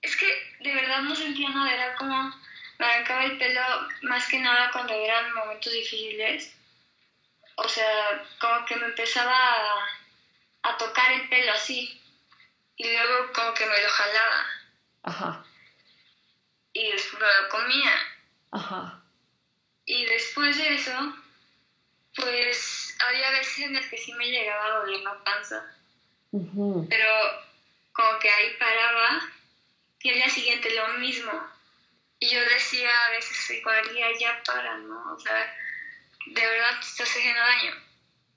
[0.00, 0.26] es que
[0.60, 2.32] de verdad no sentía nada, era como,
[2.80, 3.60] me arrancaba el pelo
[4.02, 6.50] más que nada cuando eran momentos difíciles.
[7.56, 9.86] O sea, como que me empezaba a,
[10.62, 11.86] a tocar el pelo así.
[12.76, 14.46] Y luego como que me lo jalaba.
[15.02, 15.42] Ajá,
[16.72, 17.92] Y después me lo comía.
[18.52, 18.98] ajá,
[19.84, 21.12] Y después de eso,
[22.16, 25.64] pues había veces en las que sí me llegaba a doler la panza.
[26.32, 27.06] ujú, Pero
[27.92, 29.20] como que ahí paraba
[30.02, 31.32] y al día siguiente lo mismo.
[32.20, 33.48] Y yo decía a veces
[33.92, 35.14] día ya para, ¿no?
[35.14, 35.56] O sea,
[36.26, 37.72] de verdad te estás haciendo daño.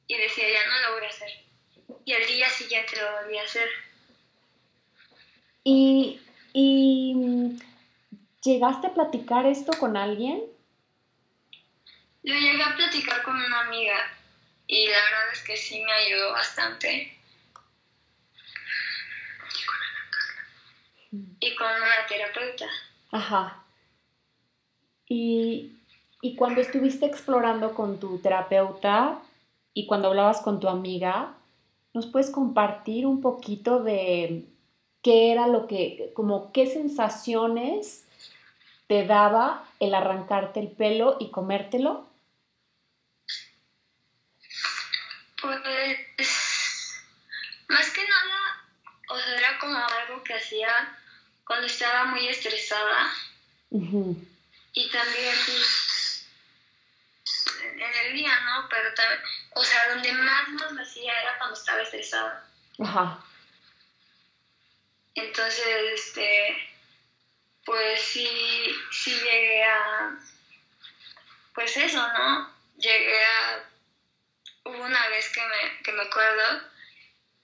[0.07, 1.29] Y decía, ya no lo voy a hacer.
[2.05, 3.69] Y al día siguiente lo volví a hacer.
[5.65, 6.21] ¿Y,
[6.53, 7.59] y
[8.41, 10.43] llegaste a platicar esto con alguien?
[12.23, 14.17] Lo llegué a platicar con una amiga
[14.67, 17.17] y la verdad es que sí me ayudó bastante.
[21.11, 22.65] Y con una terapeuta.
[23.11, 23.62] Ajá.
[25.07, 25.73] Y,
[26.21, 29.19] y cuando estuviste explorando con tu terapeuta
[29.73, 31.33] y cuando hablabas con tu amiga,
[31.93, 34.45] ¿nos puedes compartir un poquito de
[35.01, 38.05] qué era lo que, como qué sensaciones
[38.87, 42.07] te daba el arrancarte el pelo y comértelo?
[45.41, 45.59] Pues
[47.67, 48.63] más que nada,
[49.09, 50.69] o sea, era como algo que hacía
[51.45, 53.11] cuando estaba muy estresada
[54.73, 56.25] y también pues
[57.63, 58.67] en el día, ¿no?
[58.69, 62.45] Pero también, o sea, donde más lo hacía era cuando estaba estresada.
[62.79, 63.19] Ajá.
[65.15, 66.57] Entonces, este,
[67.65, 70.17] pues sí, sí llegué a,
[71.53, 72.51] pues eso, ¿no?
[72.77, 73.63] Llegué a,
[74.65, 76.61] hubo una vez que me, que me acuerdo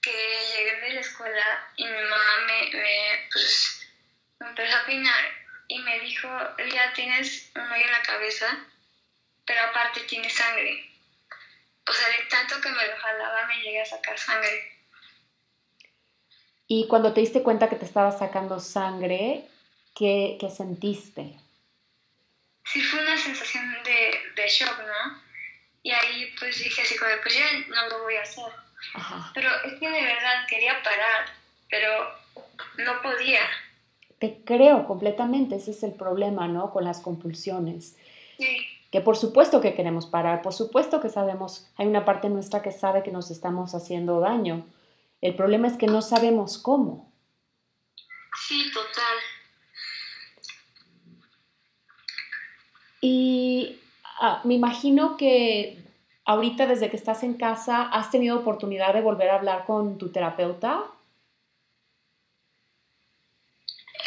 [0.01, 0.11] que
[0.55, 3.87] llegué de la escuela y mi mamá me, me, pues,
[4.39, 5.38] me empezó a peinar
[5.69, 6.27] y me dijo,
[6.73, 8.65] ya tienes un hoyo en la cabeza,
[9.45, 10.85] pero aparte tienes sangre.
[11.87, 14.77] O sea, de tanto que me lo jalaba me llegué a sacar sangre.
[16.67, 19.47] Y cuando te diste cuenta que te estaba sacando sangre,
[19.95, 21.39] ¿qué, qué sentiste?
[22.71, 25.21] sí fue una sensación de, de shock, ¿no?
[25.81, 28.51] Y ahí pues dije así como, pues ya no lo voy a hacer.
[28.93, 29.31] Ajá.
[29.33, 31.33] Pero es que de verdad quería parar,
[31.69, 32.19] pero
[32.77, 33.41] no podía.
[34.19, 36.71] Te creo completamente, ese es el problema, ¿no?
[36.71, 37.95] Con las compulsiones.
[38.37, 38.57] Sí,
[38.91, 42.71] Que por supuesto que queremos parar, por supuesto que sabemos, hay una parte nuestra que
[42.71, 44.65] sabe que nos estamos haciendo daño.
[45.21, 47.11] El problema es que no sabemos cómo.
[48.47, 49.17] sí, total.
[53.01, 53.79] Y
[54.19, 55.77] ah, me imagino que
[56.25, 60.11] ahorita desde que estás en casa, ¿has tenido oportunidad de volver a hablar con tu
[60.11, 60.83] terapeuta?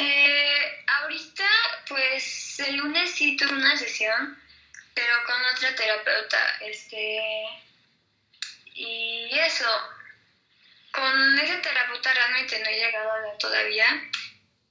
[0.02, 1.48] Eh, ahorita
[1.88, 4.36] pues el lunes sí tuve una sesión,
[4.94, 7.44] pero con otra terapeuta, este...
[8.74, 9.68] Y eso,
[10.92, 13.86] con esa terapeuta realmente no he llegado a todavía,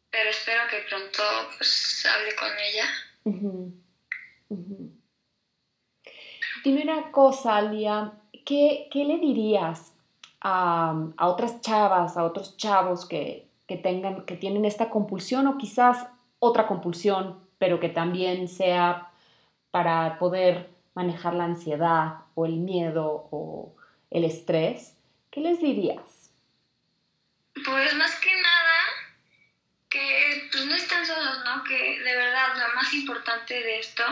[0.09, 1.23] pero espero que pronto
[1.55, 2.89] pues hable con ella.
[6.63, 8.13] Dime una cosa, Lía,
[8.43, 9.93] ¿qué, qué le dirías
[10.41, 15.57] a, a otras chavas, a otros chavos que, que tengan, que tienen esta compulsión o
[15.57, 16.07] quizás
[16.39, 19.11] otra compulsión, pero que también sea
[19.71, 23.75] para poder manejar la ansiedad o el miedo o
[24.09, 24.97] el estrés?
[25.31, 26.31] ¿Qué les dirías?
[27.65, 28.79] Pues más que nada,
[29.89, 31.63] que pues no están solos, ¿no?
[31.63, 34.03] Que de verdad lo más importante de esto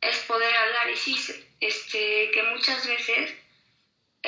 [0.00, 1.16] es poder hablar y sí,
[1.60, 3.34] este, que muchas veces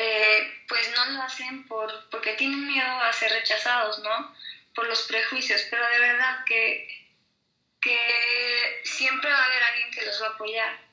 [0.00, 4.32] eh, pues no lo hacen por, porque tienen miedo a ser rechazados, ¿no?
[4.72, 6.86] Por los prejuicios, pero de verdad que,
[7.80, 10.88] que siempre va a haber alguien que los va a apoyar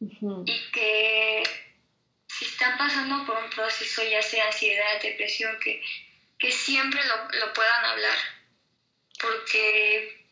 [0.00, 1.42] y que
[2.28, 5.82] si están pasando por un proceso, ya sea ansiedad, depresión, que,
[6.38, 8.18] que siempre lo, lo puedan hablar,
[9.20, 10.24] porque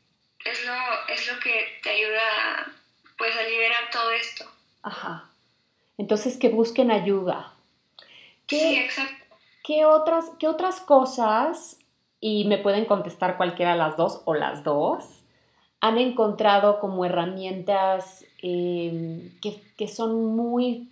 [0.45, 2.73] es lo, es lo que te ayuda
[3.19, 4.49] pues, a liberar todo esto.
[4.85, 5.29] Ajá.
[5.99, 7.54] Entonces que busquen ayuda.
[8.47, 9.25] ¿Qué, Sí, exacto.
[9.63, 11.79] ¿Qué otras, qué otras cosas,
[12.21, 15.25] y me pueden contestar cualquiera de las dos o las dos,
[15.81, 20.89] han encontrado como herramientas eh, que, que son muy,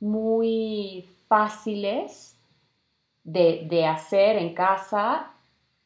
[0.00, 2.36] muy fáciles
[3.24, 5.30] de, de hacer en casa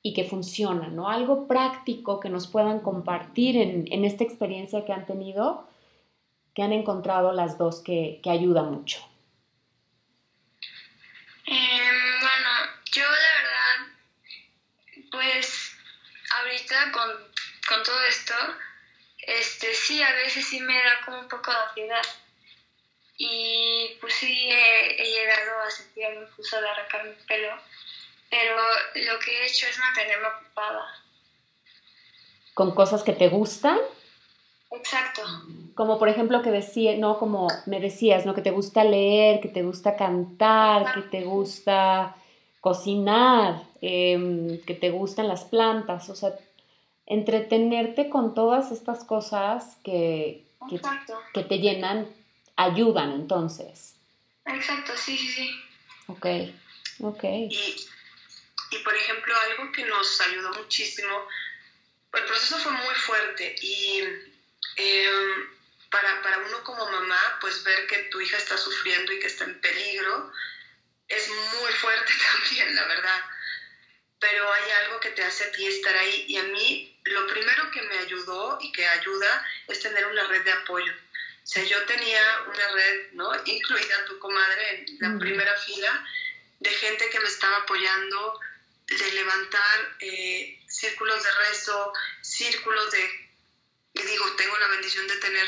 [0.02, 1.08] y que funcionan, ¿no?
[1.08, 5.64] Algo práctico que nos puedan compartir en, en esta experiencia que han tenido
[6.54, 9.00] que han encontrado las dos que, que ayuda mucho?
[11.54, 12.50] Em, bueno,
[12.92, 13.92] yo la verdad,
[15.10, 15.76] pues
[16.38, 17.10] ahorita con,
[17.68, 18.34] con, todo esto,
[19.18, 22.06] este sí, a veces sí me da como un poco de ansiedad.
[23.18, 27.54] Y pues sí he, llegado a sentir el impulso de arrancar mi pelo,
[28.30, 28.56] pero
[28.94, 31.04] lo que he hecho es mantenerme ocupada.
[32.54, 33.78] ¿Con cosas que te gustan?
[34.72, 35.22] Exacto.
[35.74, 38.34] Como por ejemplo que decía, no, como me decías, ¿no?
[38.34, 42.16] Que te gusta leer, que te gusta cantar, que te gusta
[42.60, 46.32] cocinar, em, que te gustan las plantas, o sea,
[47.06, 50.46] entretenerte con todas estas cosas que,
[51.34, 52.08] que, te llenan,
[52.56, 53.96] ayudan entonces.
[54.46, 55.50] Exacto, sí, sí, sí.
[56.06, 56.26] Ok,
[57.00, 57.24] ok.
[57.24, 57.76] Y,
[58.70, 61.14] y por ejemplo, algo que nos ayudó muchísimo,
[62.14, 64.31] el proceso fue muy fuerte y
[64.76, 65.46] Em,
[65.90, 69.44] para, para uno como mamá, pues ver que tu hija está sufriendo y que está
[69.44, 70.32] en peligro
[71.08, 73.22] es muy fuerte también, la verdad.
[74.18, 77.70] Pero hay algo que te hace a ti estar ahí y a mí lo primero
[77.70, 80.92] que me ayudó y que ayuda es tener una red de apoyo.
[80.94, 83.32] O sea, yo tenía una red, ¿no?
[83.44, 86.04] Incluida tu comadre en la primera fila,
[86.60, 88.40] de gente que me estaba apoyando,
[88.86, 93.21] de levantar eh, círculos de rezo, círculos de
[93.94, 95.46] y digo, tengo la bendición de tener,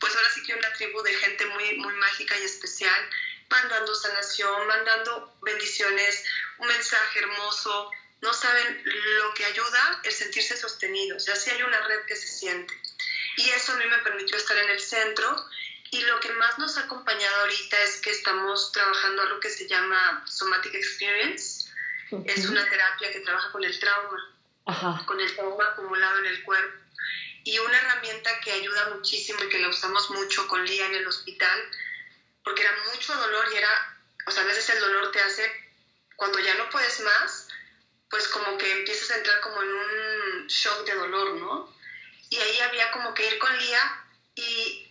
[0.00, 3.08] pues ahora sí que una tribu de gente muy, muy mágica y especial,
[3.48, 6.24] mandando sanación, mandando bendiciones,
[6.58, 7.90] un mensaje hermoso.
[8.20, 12.16] No saben lo que ayuda el sentirse sostenido, o sea, sí hay una red que
[12.16, 12.74] se siente.
[13.36, 15.36] Y eso a mí me permitió estar en el centro.
[15.90, 19.68] Y lo que más nos ha acompañado ahorita es que estamos trabajando algo que se
[19.68, 21.70] llama Somatic Experience.
[22.26, 26.83] Es una terapia que trabaja con el trauma, con el trauma acumulado en el cuerpo
[27.44, 31.06] y una herramienta que ayuda muchísimo y que la usamos mucho con Lía en el
[31.06, 31.70] hospital,
[32.42, 35.52] porque era mucho dolor y era, o sea, a veces el dolor te hace,
[36.16, 37.46] cuando ya no puedes más,
[38.08, 41.70] pues como que empiezas a entrar como en un shock de dolor, ¿no?
[42.30, 44.04] Y ahí había como que ir con Lía
[44.36, 44.90] y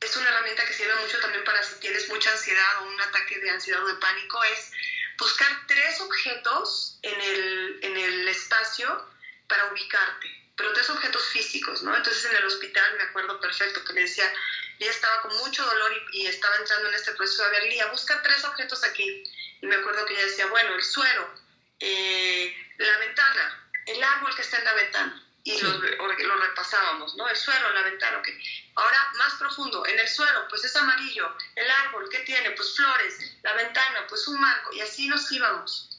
[0.00, 3.38] es una herramienta que sirve mucho también para si tienes mucha ansiedad o un ataque
[3.38, 4.70] de ansiedad o de pánico, es
[5.18, 9.06] buscar tres objetos en el, en el espacio
[9.46, 11.96] para ubicarte pero tres objetos físicos, ¿no?
[11.96, 14.30] Entonces en el hospital me acuerdo perfecto que le decía,
[14.78, 18.20] Lía estaba con mucho dolor y, estaba entrando en este proceso, a ver, Lía, busca
[18.22, 19.24] tres objetos aquí.
[19.60, 21.30] Y me acuerdo que ella decía, bueno, el suelo,
[21.78, 25.28] eh, la ventana, el árbol que está en la ventana.
[25.44, 27.28] Y lo, lo, repasábamos, ¿no?
[27.28, 28.28] El suelo, la ventana, ok.
[28.76, 31.36] Ahora, más profundo, en el suelo, pues es amarillo.
[31.56, 32.52] El árbol, ¿qué tiene?
[32.52, 33.18] Pues flores.
[33.42, 34.72] La ventana, pues un marco.
[34.72, 35.98] Y así nos íbamos.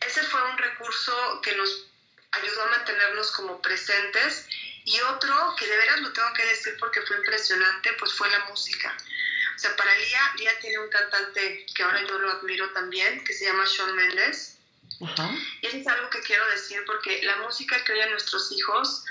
[0.00, 1.86] Ese fue un recurso que nos
[2.42, 4.46] ayudó a mantenernos como presentes.
[4.84, 8.44] Y otro, que de veras lo tengo que decir porque fue impresionante, pues fue la
[8.46, 8.96] música.
[9.54, 13.32] O sea, para Lía, Lía tiene un cantante que ahora yo lo admiro también, que
[13.32, 14.58] se llama Shawn Mendes.
[15.60, 19.04] Y eso es algo que quiero decir porque la música que oyen nuestros hijos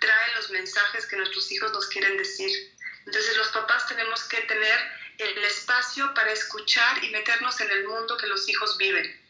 [0.00, 2.50] trae los mensajes que nuestros hijos nos quieren decir.
[3.06, 4.78] Entonces los papás tenemos que tener
[5.18, 9.20] el espacio para escuchar y meternos en el mundo que los hijos viven.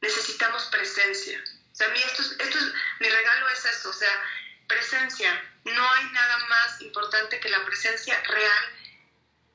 [0.00, 1.42] Necesitamos presencia.
[1.76, 2.64] O sea, a mí esto es, esto es,
[3.00, 4.24] mi regalo es esto, o sea,
[4.66, 5.44] presencia.
[5.64, 8.72] No hay nada más importante que la presencia real,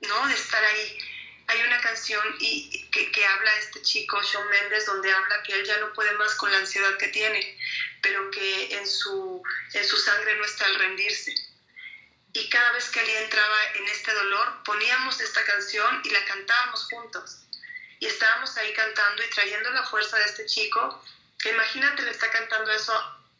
[0.01, 0.28] ¿no?
[0.28, 0.99] De estar ahí.
[1.47, 5.65] Hay una canción y, que, que habla este chico, Shawn Mendes, donde habla que él
[5.65, 7.57] ya no puede más con la ansiedad que tiene,
[8.03, 9.41] pero que en su,
[9.74, 11.34] en su sangre no está el rendirse.
[12.34, 16.84] Y cada vez que él entraba en este dolor, poníamos esta canción y la cantábamos
[16.84, 17.39] juntos.
[17.99, 21.03] Y estábamos ahí cantando y trayendo la fuerza de este chico
[21.49, 22.93] imagínate, le está cantando eso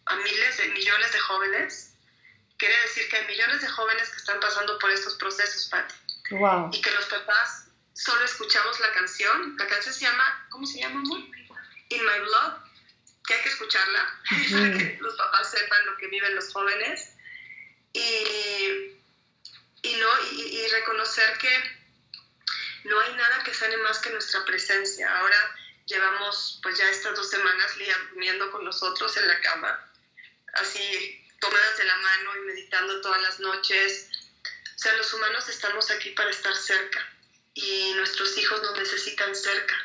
[0.06, 1.94] a miles de millones de jóvenes.
[2.58, 5.96] Quiere decir que hay millones de jóvenes que están pasando por estos procesos, Patti.
[6.32, 6.70] Wow.
[6.74, 9.56] Y que los papás solo escuchamos la canción.
[9.58, 11.02] La canción se llama, ¿cómo se llama?
[11.90, 12.54] In My Blood,
[13.26, 14.20] que hay que escucharla
[14.52, 17.16] para que los papás sepan lo que viven los jóvenes.
[17.94, 18.00] Y,
[19.84, 21.82] y, no, y, y reconocer que
[22.86, 25.20] no hay nada que sane más que nuestra presencia.
[25.20, 25.56] Ahora,
[25.86, 27.72] llevamos pues ya estas dos semanas
[28.10, 29.80] durmiendo con nosotros en la cama,
[30.54, 34.08] así tomadas de la mano y meditando todas las noches.
[34.76, 37.08] O sea, los humanos estamos aquí para estar cerca
[37.54, 39.76] y nuestros hijos nos necesitan cerca.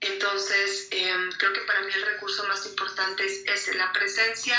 [0.00, 4.56] Entonces, em, creo que para mí el recurso más importante es ese, la presencia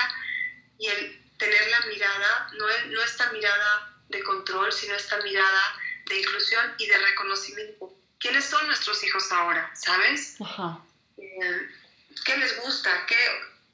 [0.78, 6.20] y el tener la mirada, no, no esta mirada de control, sino esta mirada de
[6.20, 7.94] inclusión y de reconocimiento
[8.24, 10.38] quiénes son nuestros hijos ahora, ¿sabes?
[10.40, 10.80] Ajá.
[11.18, 11.70] Eh,
[12.26, 12.90] ¿Qué les gusta?
[13.06, 13.18] ¿Qué?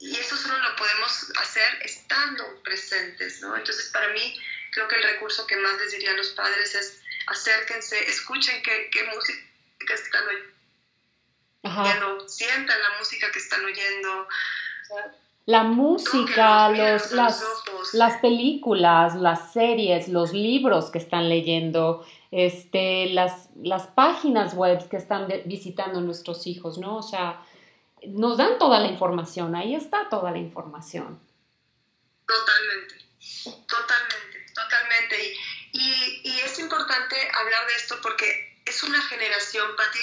[0.00, 3.56] Y eso solo lo podemos hacer estando presentes, ¿no?
[3.56, 4.36] Entonces, para mí,
[4.72, 8.90] creo que el recurso que más les diría a los padres es acérquense, escuchen qué,
[8.90, 10.24] qué música están
[11.62, 14.26] oyendo, sientan la música que están oyendo.
[15.46, 17.44] La música, los, las,
[17.92, 24.96] las películas, las series, los libros que están leyendo, este, las, las páginas web que
[24.96, 26.98] están visitando nuestros hijos, ¿no?
[26.98, 27.44] O sea,
[28.06, 31.20] nos dan toda la información, ahí está toda la información.
[32.26, 32.94] Totalmente,
[33.66, 35.34] totalmente, totalmente.
[35.72, 39.98] Y, y, es importante hablar de esto porque es una generación, Patti,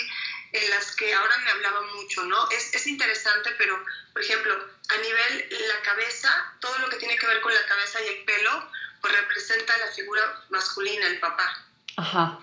[0.53, 2.49] en las que ahora me hablaba mucho, ¿no?
[2.51, 3.77] Es, es interesante, pero,
[4.13, 8.01] por ejemplo, a nivel la cabeza, todo lo que tiene que ver con la cabeza
[8.01, 8.69] y el pelo,
[9.01, 11.66] pues representa la figura masculina, el papá.
[11.97, 12.39] Ajá.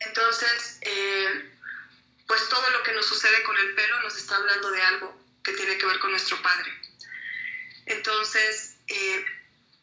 [0.00, 1.52] Entonces, eh,
[2.26, 5.52] pues todo lo que nos sucede con el pelo nos está hablando de algo que
[5.52, 6.70] tiene que ver con nuestro padre.
[7.86, 9.24] Entonces, eh,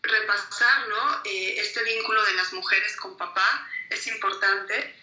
[0.01, 1.21] repasar ¿no?
[1.23, 4.95] Eh, este vínculo de las mujeres con papá es importante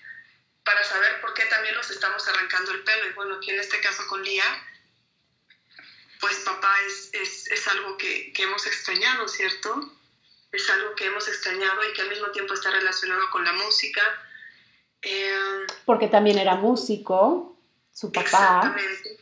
[0.62, 3.08] para saber por qué también nos estamos arrancando el pelo.
[3.08, 4.66] Y bueno, aquí en este caso con Lía,
[6.20, 9.90] pues papá es, es, es algo que, que, hemos extrañado, ¿cierto?
[10.52, 14.02] Es algo que hemos extrañado y que al mismo tiempo está relacionado con la música.
[15.02, 17.56] Eh, Porque también era músico,
[17.92, 18.26] su papá.
[18.26, 19.18] Exactamente.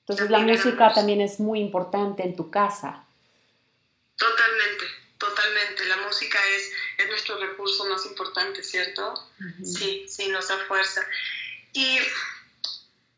[0.00, 3.04] Entonces la música también es muy importante en tu casa.
[4.16, 4.84] Totalmente,
[5.18, 5.84] totalmente.
[5.84, 9.14] La música es, es nuestro recurso más importante, ¿cierto?
[9.62, 11.06] Sí, sí, nos da fuerza.
[11.74, 11.98] Y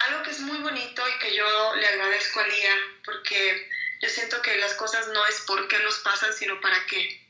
[0.01, 3.71] algo que es muy bonito y que yo le agradezco a Lía, porque
[4.03, 7.21] yo siento que las cosas no es por qué nos pasan, sino para qué.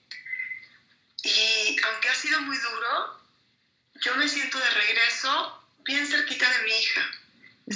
[1.22, 3.20] Y aunque ha sido muy duro,
[4.02, 7.10] yo me siento de regreso bien cerquita de mi hija,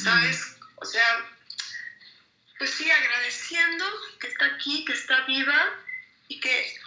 [0.02, 0.56] ¿sabes?
[0.76, 1.30] O sea,
[2.58, 3.84] pues sí, agradeciendo
[4.20, 5.78] que está aquí, que está viva
[6.28, 6.80] y que,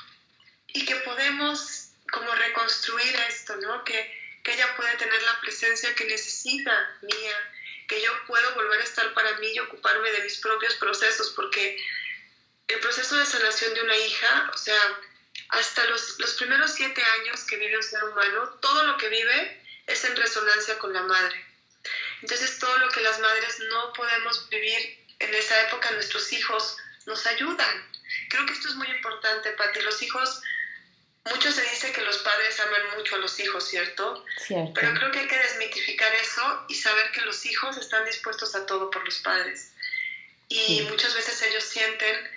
[0.69, 3.83] y que podemos como reconstruir esto, ¿no?
[3.83, 4.11] Que,
[4.43, 7.51] que ella puede tener la presencia que necesita mía,
[7.87, 11.77] que yo puedo volver a estar para mí y ocuparme de mis propios procesos, porque
[12.67, 14.99] el proceso de sanación de una hija, o sea,
[15.49, 19.63] hasta los, los primeros siete años que vive un ser humano, todo lo que vive
[19.85, 21.45] es en resonancia con la madre.
[22.21, 27.25] Entonces todo lo que las madres no podemos vivir en esa época, nuestros hijos nos
[27.25, 27.91] ayudan.
[28.29, 29.81] Creo que esto es muy importante, Pati.
[29.81, 30.41] Los hijos,
[31.25, 34.25] mucho se dice que los padres aman mucho a los hijos, ¿cierto?
[34.45, 34.73] Cierto.
[34.75, 38.65] Pero creo que hay que desmitificar eso y saber que los hijos están dispuestos a
[38.65, 39.71] todo por los padres.
[40.49, 42.36] Y muchas veces ellos sienten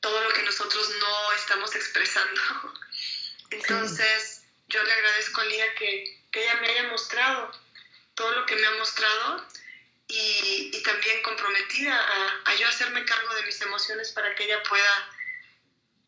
[0.00, 2.40] todo lo que nosotros no estamos expresando.
[3.50, 7.50] Entonces, yo le agradezco a Lía que, que, ella me haya mostrado
[8.14, 9.46] todo lo que me ha mostrado
[10.08, 14.62] y, y también comprometida a, a, yo hacerme cargo de mis emociones para que ella
[14.62, 15.10] pueda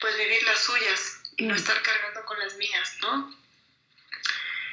[0.01, 1.59] pues vivir las suyas y no mm.
[1.59, 3.43] estar cargando con las mías, ¿no?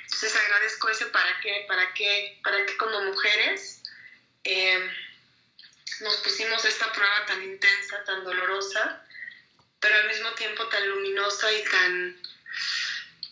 [0.03, 3.83] Entonces agradezco ese para qué, para qué, para qué como mujeres
[4.43, 4.91] eh,
[6.01, 9.05] nos pusimos esta prueba tan intensa, tan dolorosa,
[9.79, 12.21] pero al mismo tiempo tan luminosa y tan,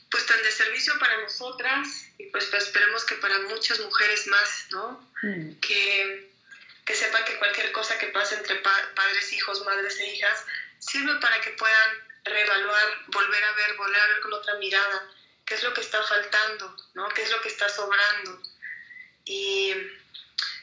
[0.09, 4.65] pues tan de servicio para nosotras y pues, pues esperemos que para muchas mujeres más,
[4.71, 5.11] ¿no?
[5.21, 5.59] Mm.
[5.59, 6.31] Que,
[6.85, 10.45] que sepan que cualquier cosa que pase entre padres, hijos, madres e hijas
[10.79, 15.09] sirve para que puedan reevaluar, volver a ver, volver a ver con otra mirada
[15.45, 17.07] qué es lo que está faltando, ¿no?
[17.09, 18.41] ¿Qué es lo que está sobrando?
[19.25, 19.73] Y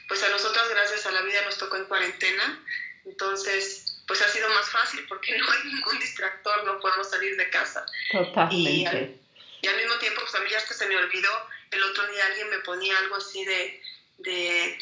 [0.07, 2.63] pues a nosotras, gracias a la vida, nos tocó en cuarentena,
[3.05, 7.49] entonces pues ha sido más fácil porque no hay ningún distractor, no podemos salir de
[7.49, 7.85] casa.
[8.11, 9.19] Totalmente.
[9.61, 11.31] Y al, mismo tiempo, pues a mí ya hasta se me olvidó,
[11.71, 13.81] el otro día alguien me ponía algo así de,
[14.19, 14.77] de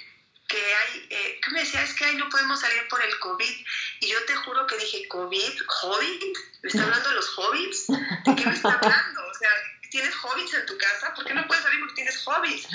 [0.48, 1.82] que hay, eh, ¿qué me decía?
[1.84, 3.66] Es que ahí no podemos salir por el COVID.
[4.02, 5.62] Y yo te juro que dije, ¿COVID?
[5.82, 6.38] ¿Hobbit?
[6.62, 7.88] ¿Me está hablando de los hobbits?
[7.88, 9.22] ¿De qué me está hablando?
[9.26, 9.50] O sea,
[9.90, 11.14] ¿tienes hobbits en tu casa?
[11.16, 12.68] ¿Por qué no puedes salir porque tienes hobbits?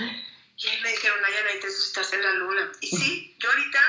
[0.56, 2.72] Y ahí me dijeron, Ayana, te estás en la luna.
[2.80, 3.80] Y sí, yo ahorita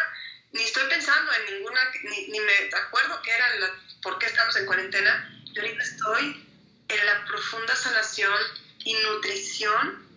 [0.51, 3.71] ni estoy pensando en ninguna, ni, ni me acuerdo que era la,
[4.01, 5.41] por qué estamos en cuarentena.
[5.53, 6.47] Yo ahorita estoy
[6.87, 8.39] en la profunda sanación
[8.79, 10.07] y nutrición,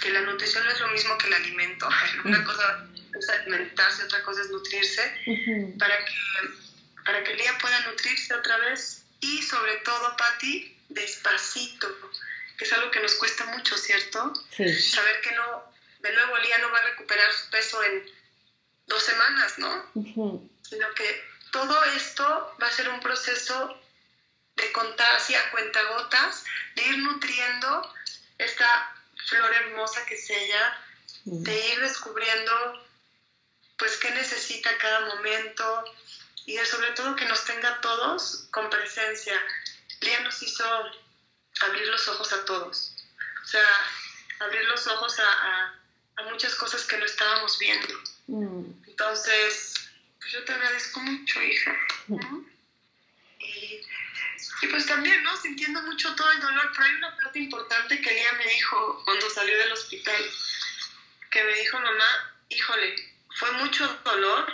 [0.00, 1.88] que la nutrición no es lo mismo que el alimento.
[2.24, 2.86] Una cosa
[3.18, 6.14] es alimentarse, otra cosa es nutrirse, para, que,
[7.04, 12.12] para que el día pueda nutrirse otra vez y sobre todo, Patti, despacito,
[12.56, 14.32] que es algo que nos cuesta mucho, ¿cierto?
[14.50, 18.04] Saber que no, de nuevo Lía no va a recuperar su peso en
[18.86, 19.90] dos semanas, ¿no?
[20.62, 23.80] Sino que todo esto va a ser un proceso
[24.56, 27.94] de contar así a cuentagotas, de ir nutriendo
[28.38, 28.94] esta
[29.28, 30.78] flor hermosa que es ella,
[31.24, 32.86] de ir descubriendo
[33.76, 35.84] pues qué necesita cada momento
[36.46, 39.34] y de sobre todo que nos tenga todos con presencia.
[40.00, 40.64] Lía nos hizo
[41.60, 42.92] abrir los ojos a todos.
[43.42, 43.68] O sea,
[44.40, 45.74] abrir los ojos a,
[46.24, 47.94] muchas cosas que no estábamos viendo.
[48.26, 48.64] Mm.
[48.86, 49.74] Entonces,
[50.18, 51.76] pues yo te agradezco mucho, hija.
[53.38, 53.80] Y,
[54.62, 55.36] y, pues también, ¿no?
[55.36, 59.30] Sintiendo mucho todo el dolor, pero hay una parte importante que Lía me dijo cuando
[59.30, 60.30] salió del hospital,
[61.30, 62.96] que me dijo, mamá, híjole,
[63.36, 64.52] fue mucho dolor,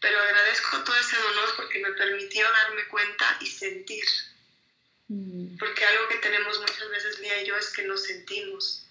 [0.00, 4.04] pero agradezco todo ese dolor porque me permitió darme cuenta y sentir.
[5.08, 5.56] Mm.
[5.58, 8.84] Porque algo que tenemos muchas veces, Lía y yo, es que no sentimos.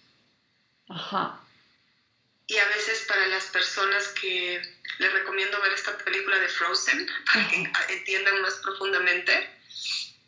[0.90, 1.42] Ajá.
[2.48, 4.62] Y a veces para las personas que
[5.00, 9.50] les recomiendo ver esta película de Frozen, para que entiendan más profundamente,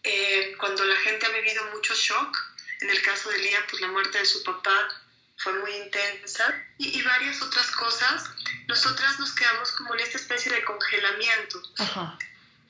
[0.04, 2.38] eh, cuando la gente ha vivido mucho shock,
[2.82, 4.90] en el caso de Lía, pues la muerte de su papá
[5.38, 8.26] fue muy intensa, y, varias otras cosas,
[8.68, 11.62] nosotras nos quedamos como en esta especie de congelamiento.
[11.78, 12.18] Ajá.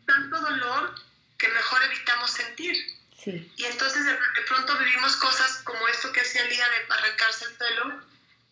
[0.05, 0.95] Tanto dolor
[1.37, 2.75] que mejor evitamos sentir.
[3.23, 3.51] Sí.
[3.57, 8.01] Y entonces de, pronto vivimos cosas como esto que hacía Lía de arrancarse el pelo,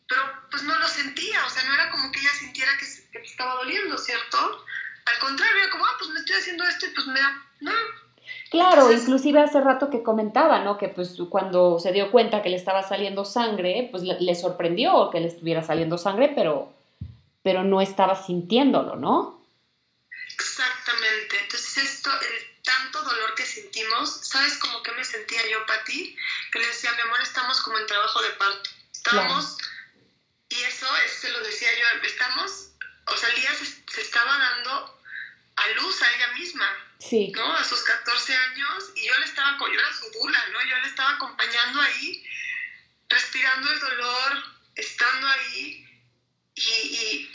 [0.08, 3.26] pero pues no lo sentía, o sea, no era como que ella sintiera que, que
[3.26, 4.66] estaba doliendo, ¿cierto?
[5.06, 7.72] Al contrario, era como, ah, pues me estoy haciendo esto y pues me da, no,
[8.50, 10.78] Claro, inclusive hace rato que comentaba, ¿no?
[10.78, 15.20] Que pues cuando se dio cuenta que le estaba saliendo sangre, pues le, sorprendió que
[15.20, 16.74] le estuviera saliendo sangre, pero,
[17.44, 19.46] pero no estaba sintiéndolo, ¿no?
[20.34, 21.40] Exactamente.
[21.44, 26.16] Entonces esto, el tanto dolor que sentimos, ¿sabes cómo que me sentía yo, Pati?
[26.52, 28.70] Que le decía, mi amor, estamos como en trabajo de parto.
[28.94, 29.58] Estamos,
[30.50, 30.88] y eso,
[31.20, 32.70] se lo decía yo, estamos,
[33.06, 35.02] o sea, Lía se estaba dando
[35.56, 37.32] a luz a ella misma Sí.
[37.36, 37.54] ¿no?
[37.56, 40.64] A sus 14 años, y yo le estaba, yo era su bula, ¿no?
[40.66, 42.28] Yo le estaba acompañando ahí,
[43.10, 44.44] respirando el dolor,
[44.76, 45.84] estando ahí,
[46.56, 47.32] y, y,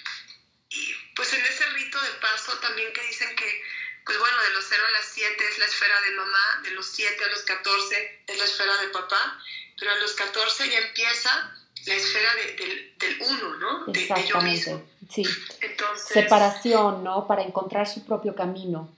[1.14, 3.64] pues en ese rito de paso también que dicen que,
[4.04, 6.86] pues bueno, de los 0 a las 7 es la esfera de mamá, de los
[6.86, 9.40] 7 a los 14 es la esfera de papá,
[9.78, 11.56] pero a los 14 ya empieza
[11.86, 13.92] la esfera del, del uno, ¿no?
[13.92, 15.22] De, Exactamente, sí.
[15.60, 17.26] Entonces, Separación, ¿no?
[17.26, 18.88] Para encontrar su propio camino.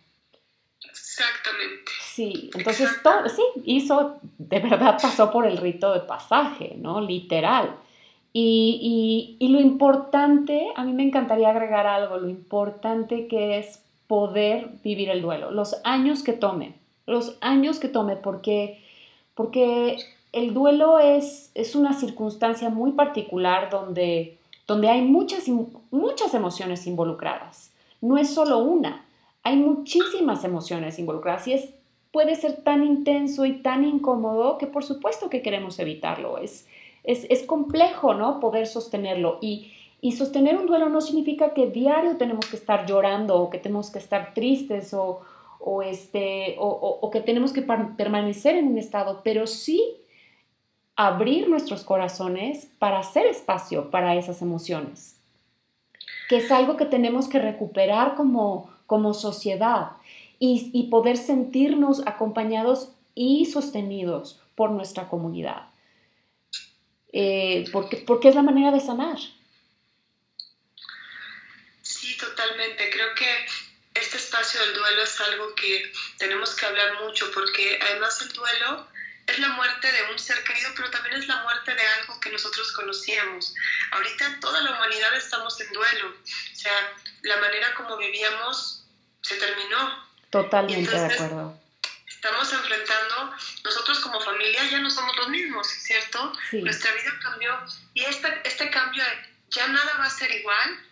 [0.83, 1.93] Exactamente.
[2.15, 7.01] Sí, entonces todo, sí, hizo, de verdad pasó por el rito de pasaje, ¿no?
[7.01, 7.77] Literal.
[8.33, 13.81] Y, y, y, lo importante, a mí me encantaría agregar algo, lo importante que es
[14.09, 16.75] poder vivir el duelo, los años que tome,
[17.07, 18.85] los años que tome, porque,
[19.35, 19.99] porque
[20.35, 25.45] el duelo es, es una circunstancia muy particular donde, donde hay muchas,
[25.91, 29.05] muchas emociones involucradas, no es solo una
[29.45, 31.69] hay muchísimas emociones involucradas y es,
[32.11, 36.39] puede ser tan intenso y tan incómodo que por supuesto que queremos evitarlo.
[36.39, 36.67] Es,
[37.05, 38.41] es, complejo, ¿no?
[38.41, 39.71] Poder sostenerlo y,
[40.17, 43.99] sostener un duelo no significa que diario tenemos que estar llorando o que tenemos que
[43.99, 45.21] estar tristes o,
[45.83, 49.83] este, o, que tenemos que permanecer en un estado, pero sí
[50.97, 55.17] abrir nuestros corazones para hacer espacio para esas emociones,
[56.29, 59.93] que es algo que tenemos que recuperar como, como sociedad
[60.39, 65.69] y, poder sentirnos acompañados y sostenidos por nuestra comunidad.
[67.13, 69.17] Eh, porque, porque es la manera de sanar.
[71.81, 72.91] Sí, totalmente.
[72.91, 78.21] Creo que este espacio del duelo es algo que tenemos que hablar mucho porque además
[78.21, 78.87] el duelo
[79.27, 82.31] es la muerte de un ser querido, pero también es la muerte de algo que
[82.31, 83.55] nosotros conocíamos.
[83.93, 86.09] Ahorita toda la humanidad estamos en duelo.
[86.09, 88.85] O sea, la manera como vivíamos
[89.23, 90.05] se terminó.
[90.31, 91.59] Totalmente de acuerdo.
[92.07, 96.33] Estamos enfrentando, nosotros como familia ya no somos los mismos, ¿cierto?
[96.53, 99.05] Nuestra vida cambió y este, este cambio
[99.49, 100.87] ya nada va a ser igual.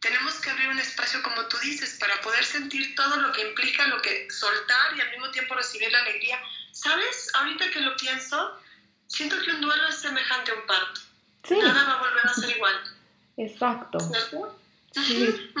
[0.00, 3.86] Tenemos que abrir un espacio, como tú dices, para poder sentir todo lo que implica,
[3.86, 6.38] lo que soltar y al mismo tiempo recibir la alegría
[6.72, 7.30] ¿Sabes?
[7.34, 8.58] Ahorita que lo pienso,
[9.06, 11.00] siento que un duelo es semejante a un parto.
[11.44, 11.58] Sí.
[11.58, 12.74] Nada va a volver a ser igual.
[13.36, 14.00] Exacto.
[14.00, 14.58] ¿Cierto?
[14.92, 15.52] Sí.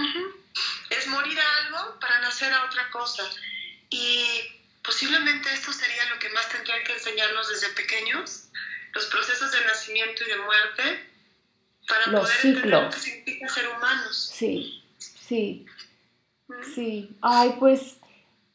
[0.90, 3.22] Es morir a algo para nacer a otra cosa.
[3.90, 4.24] Y
[4.82, 8.48] posiblemente esto sería lo que más tendrían que enseñarnos desde pequeños,
[8.94, 11.10] los procesos de nacimiento y de muerte,
[11.88, 14.32] para poder entender lo que significa ser humanos.
[14.34, 15.66] Sí, sí,
[16.74, 17.16] sí.
[17.22, 17.96] Ay, pues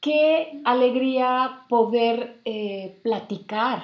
[0.07, 3.83] qué alegría poder eh, platicar,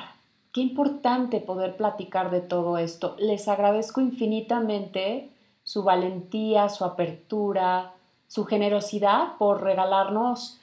[0.54, 3.18] qué importante poder platicar de todo esto.
[3.20, 5.28] Les agradezco infinitamente
[5.66, 7.92] su valentía, su apertura,
[8.30, 10.62] su generosidad por regalarnos,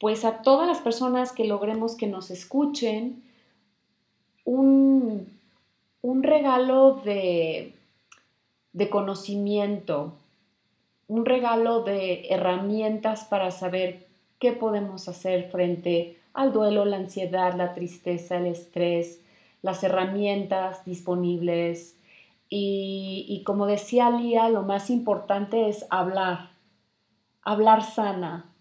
[0.00, 3.22] pues a todas las personas que logremos que nos escuchen,
[4.46, 5.30] un,
[6.22, 7.74] regalo de,
[8.72, 10.14] de conocimiento,
[11.06, 14.05] un regalo de herramientas para saber
[14.38, 19.22] qué podemos hacer frente al duelo, la ansiedad, la tristeza, el estrés,
[19.62, 21.98] las herramientas disponibles.
[22.48, 26.50] Y, como decía Lía, lo más importante es hablar,
[27.42, 28.52] hablar sana,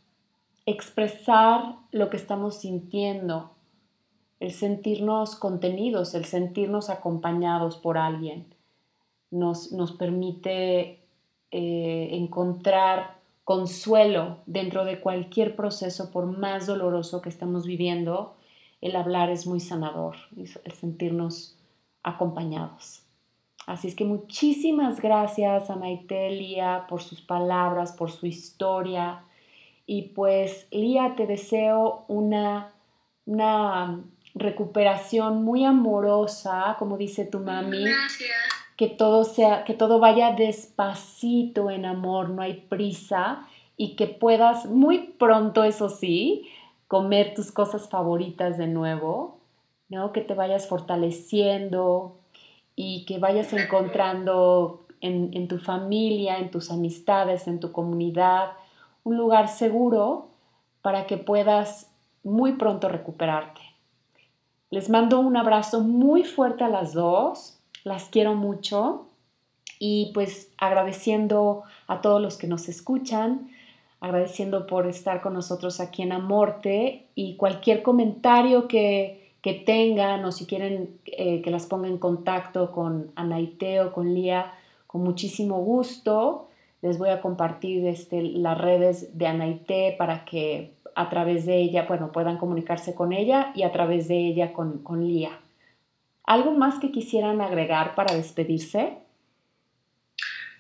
[0.66, 3.52] expresar lo que estamos sintiendo,
[4.40, 8.48] el sentirnos contenidos, el sentirnos acompañados por alguien.
[9.30, 11.06] Nos, nos permite
[11.52, 13.15] eh, encontrar
[13.46, 18.36] consuelo dentro de cualquier proceso, por más doloroso que estamos viviendo.
[18.82, 21.58] El hablar es muy sanador, el sentirnos
[22.04, 23.04] acompañados.
[23.68, 29.24] Así es que muchísimas gracias a Maite Lía por sus palabras, por su historia.
[29.86, 32.74] Y pues Lía, te deseo una,
[33.26, 37.86] una recuperación muy amorosa, como dice tu mami.
[38.76, 43.48] Que todo sea, que todo vaya despacito en amor, no hay prisa
[43.78, 46.50] y que puedas muy pronto, eso sí,
[46.88, 49.40] comer tus cosas favoritas de nuevo,
[49.90, 50.12] ¿no?
[50.12, 52.18] Que te vayas fortaleciendo
[52.76, 58.52] y que vayas encontrando en, en tu familia, en tus amistades, en tu comunidad,
[59.04, 60.30] un lugar seguro
[60.82, 61.92] para que puedas
[62.24, 63.62] muy pronto recuperarte.
[64.72, 69.06] Les mando un abrazo muy fuerte a las dos, las quiero mucho
[69.80, 73.50] y pues agradeciendo a todos los que nos escuchan,
[74.02, 79.24] agradeciendo por estar con nosotros aquí en Amorte y cualquier comentario que,
[79.68, 84.52] tengan o si quieren eh, que las ponga en contacto con Anaite o con Lía,
[84.88, 86.48] con muchísimo gusto.
[86.82, 91.86] Les voy a compartir este, las redes de Anaite para que a través de ella,
[91.88, 95.40] bueno, puedan comunicarse con ella y a través de ella con, con Lía.
[96.28, 98.98] ¿Algo más que quisieran agregar para despedirse?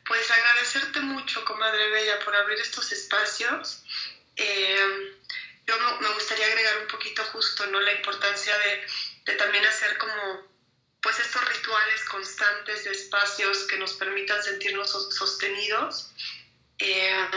[0.06, 3.84] Pues agradecerte mucho, comadre Bella, por abrir estos espacios.
[4.36, 5.16] Eh,
[5.66, 7.80] yo me gustaría agregar un poquito justo, ¿no?
[7.80, 8.86] La importancia de,
[9.26, 10.48] de, también hacer como,
[11.02, 16.12] pues estos rituales constantes de espacios que nos permitan sentirnos sostenidos.
[16.78, 17.28] Eh,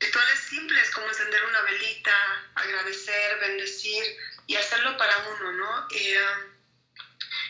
[0.00, 4.04] rituales simples como encender una velita, agradecer, bendecir
[4.46, 5.88] y hacerlo para uno, ¿no?
[5.90, 6.20] Eh,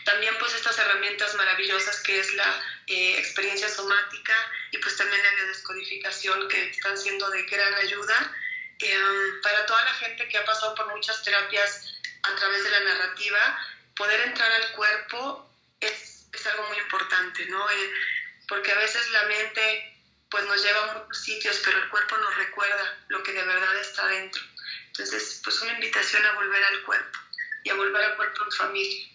[0.05, 4.33] también pues estas herramientas maravillosas que es la eh, experiencia somática
[4.71, 8.35] y pues también la biodescodificación que están siendo de gran ayuda
[8.79, 8.97] eh,
[9.41, 13.67] para toda la gente que ha pasado por muchas terapias a través de la narrativa,
[13.95, 17.65] poder entrar al cuerpo es, es algo muy importante, ¿no?
[18.47, 19.93] porque a veces la mente
[20.29, 23.77] pues nos lleva a muchos sitios, pero el cuerpo nos recuerda lo que de verdad
[23.77, 24.41] está dentro.
[24.93, 27.19] Entonces, pues una invitación a volver al cuerpo
[27.63, 29.07] y a volver al cuerpo en familia.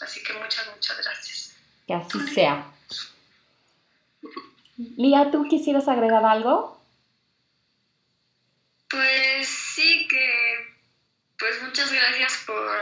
[0.00, 1.56] Así que muchas, muchas gracias.
[1.86, 2.72] Que así sea.
[4.76, 6.80] Lía, ¿tú quisieras agregar algo?
[8.88, 10.76] Pues sí, que
[11.36, 12.78] pues muchas gracias por,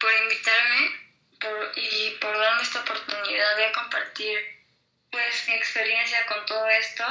[0.00, 1.02] por invitarme
[1.76, 4.38] y por darme esta oportunidad de compartir
[5.10, 7.04] pues mi experiencia con todo esto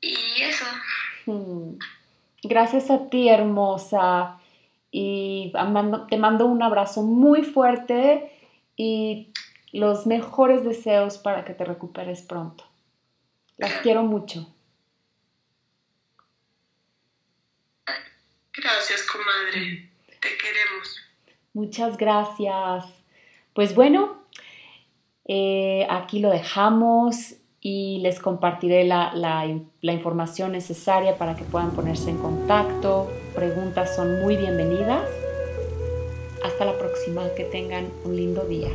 [0.00, 0.64] y eso.
[1.26, 1.78] Hmm.
[2.44, 4.38] Gracias a ti, hermosa.
[4.90, 5.52] Y
[6.08, 8.30] te mando un abrazo muy fuerte
[8.76, 9.32] y
[9.72, 12.64] los mejores deseos para que te recuperes pronto.
[13.56, 14.46] Las quiero mucho.
[18.52, 19.90] Gracias, comadre.
[20.20, 21.00] Te queremos.
[21.54, 22.84] Muchas gracias.
[23.52, 24.22] Pues bueno,
[25.24, 27.34] eh, aquí lo dejamos
[27.66, 33.08] y les compartiré la, la información necesaria para que puedan ponerse en contacto.
[33.34, 35.08] Preguntas son muy bienvenidas.
[36.44, 38.68] Hasta la próxima, que tengan un lindo día.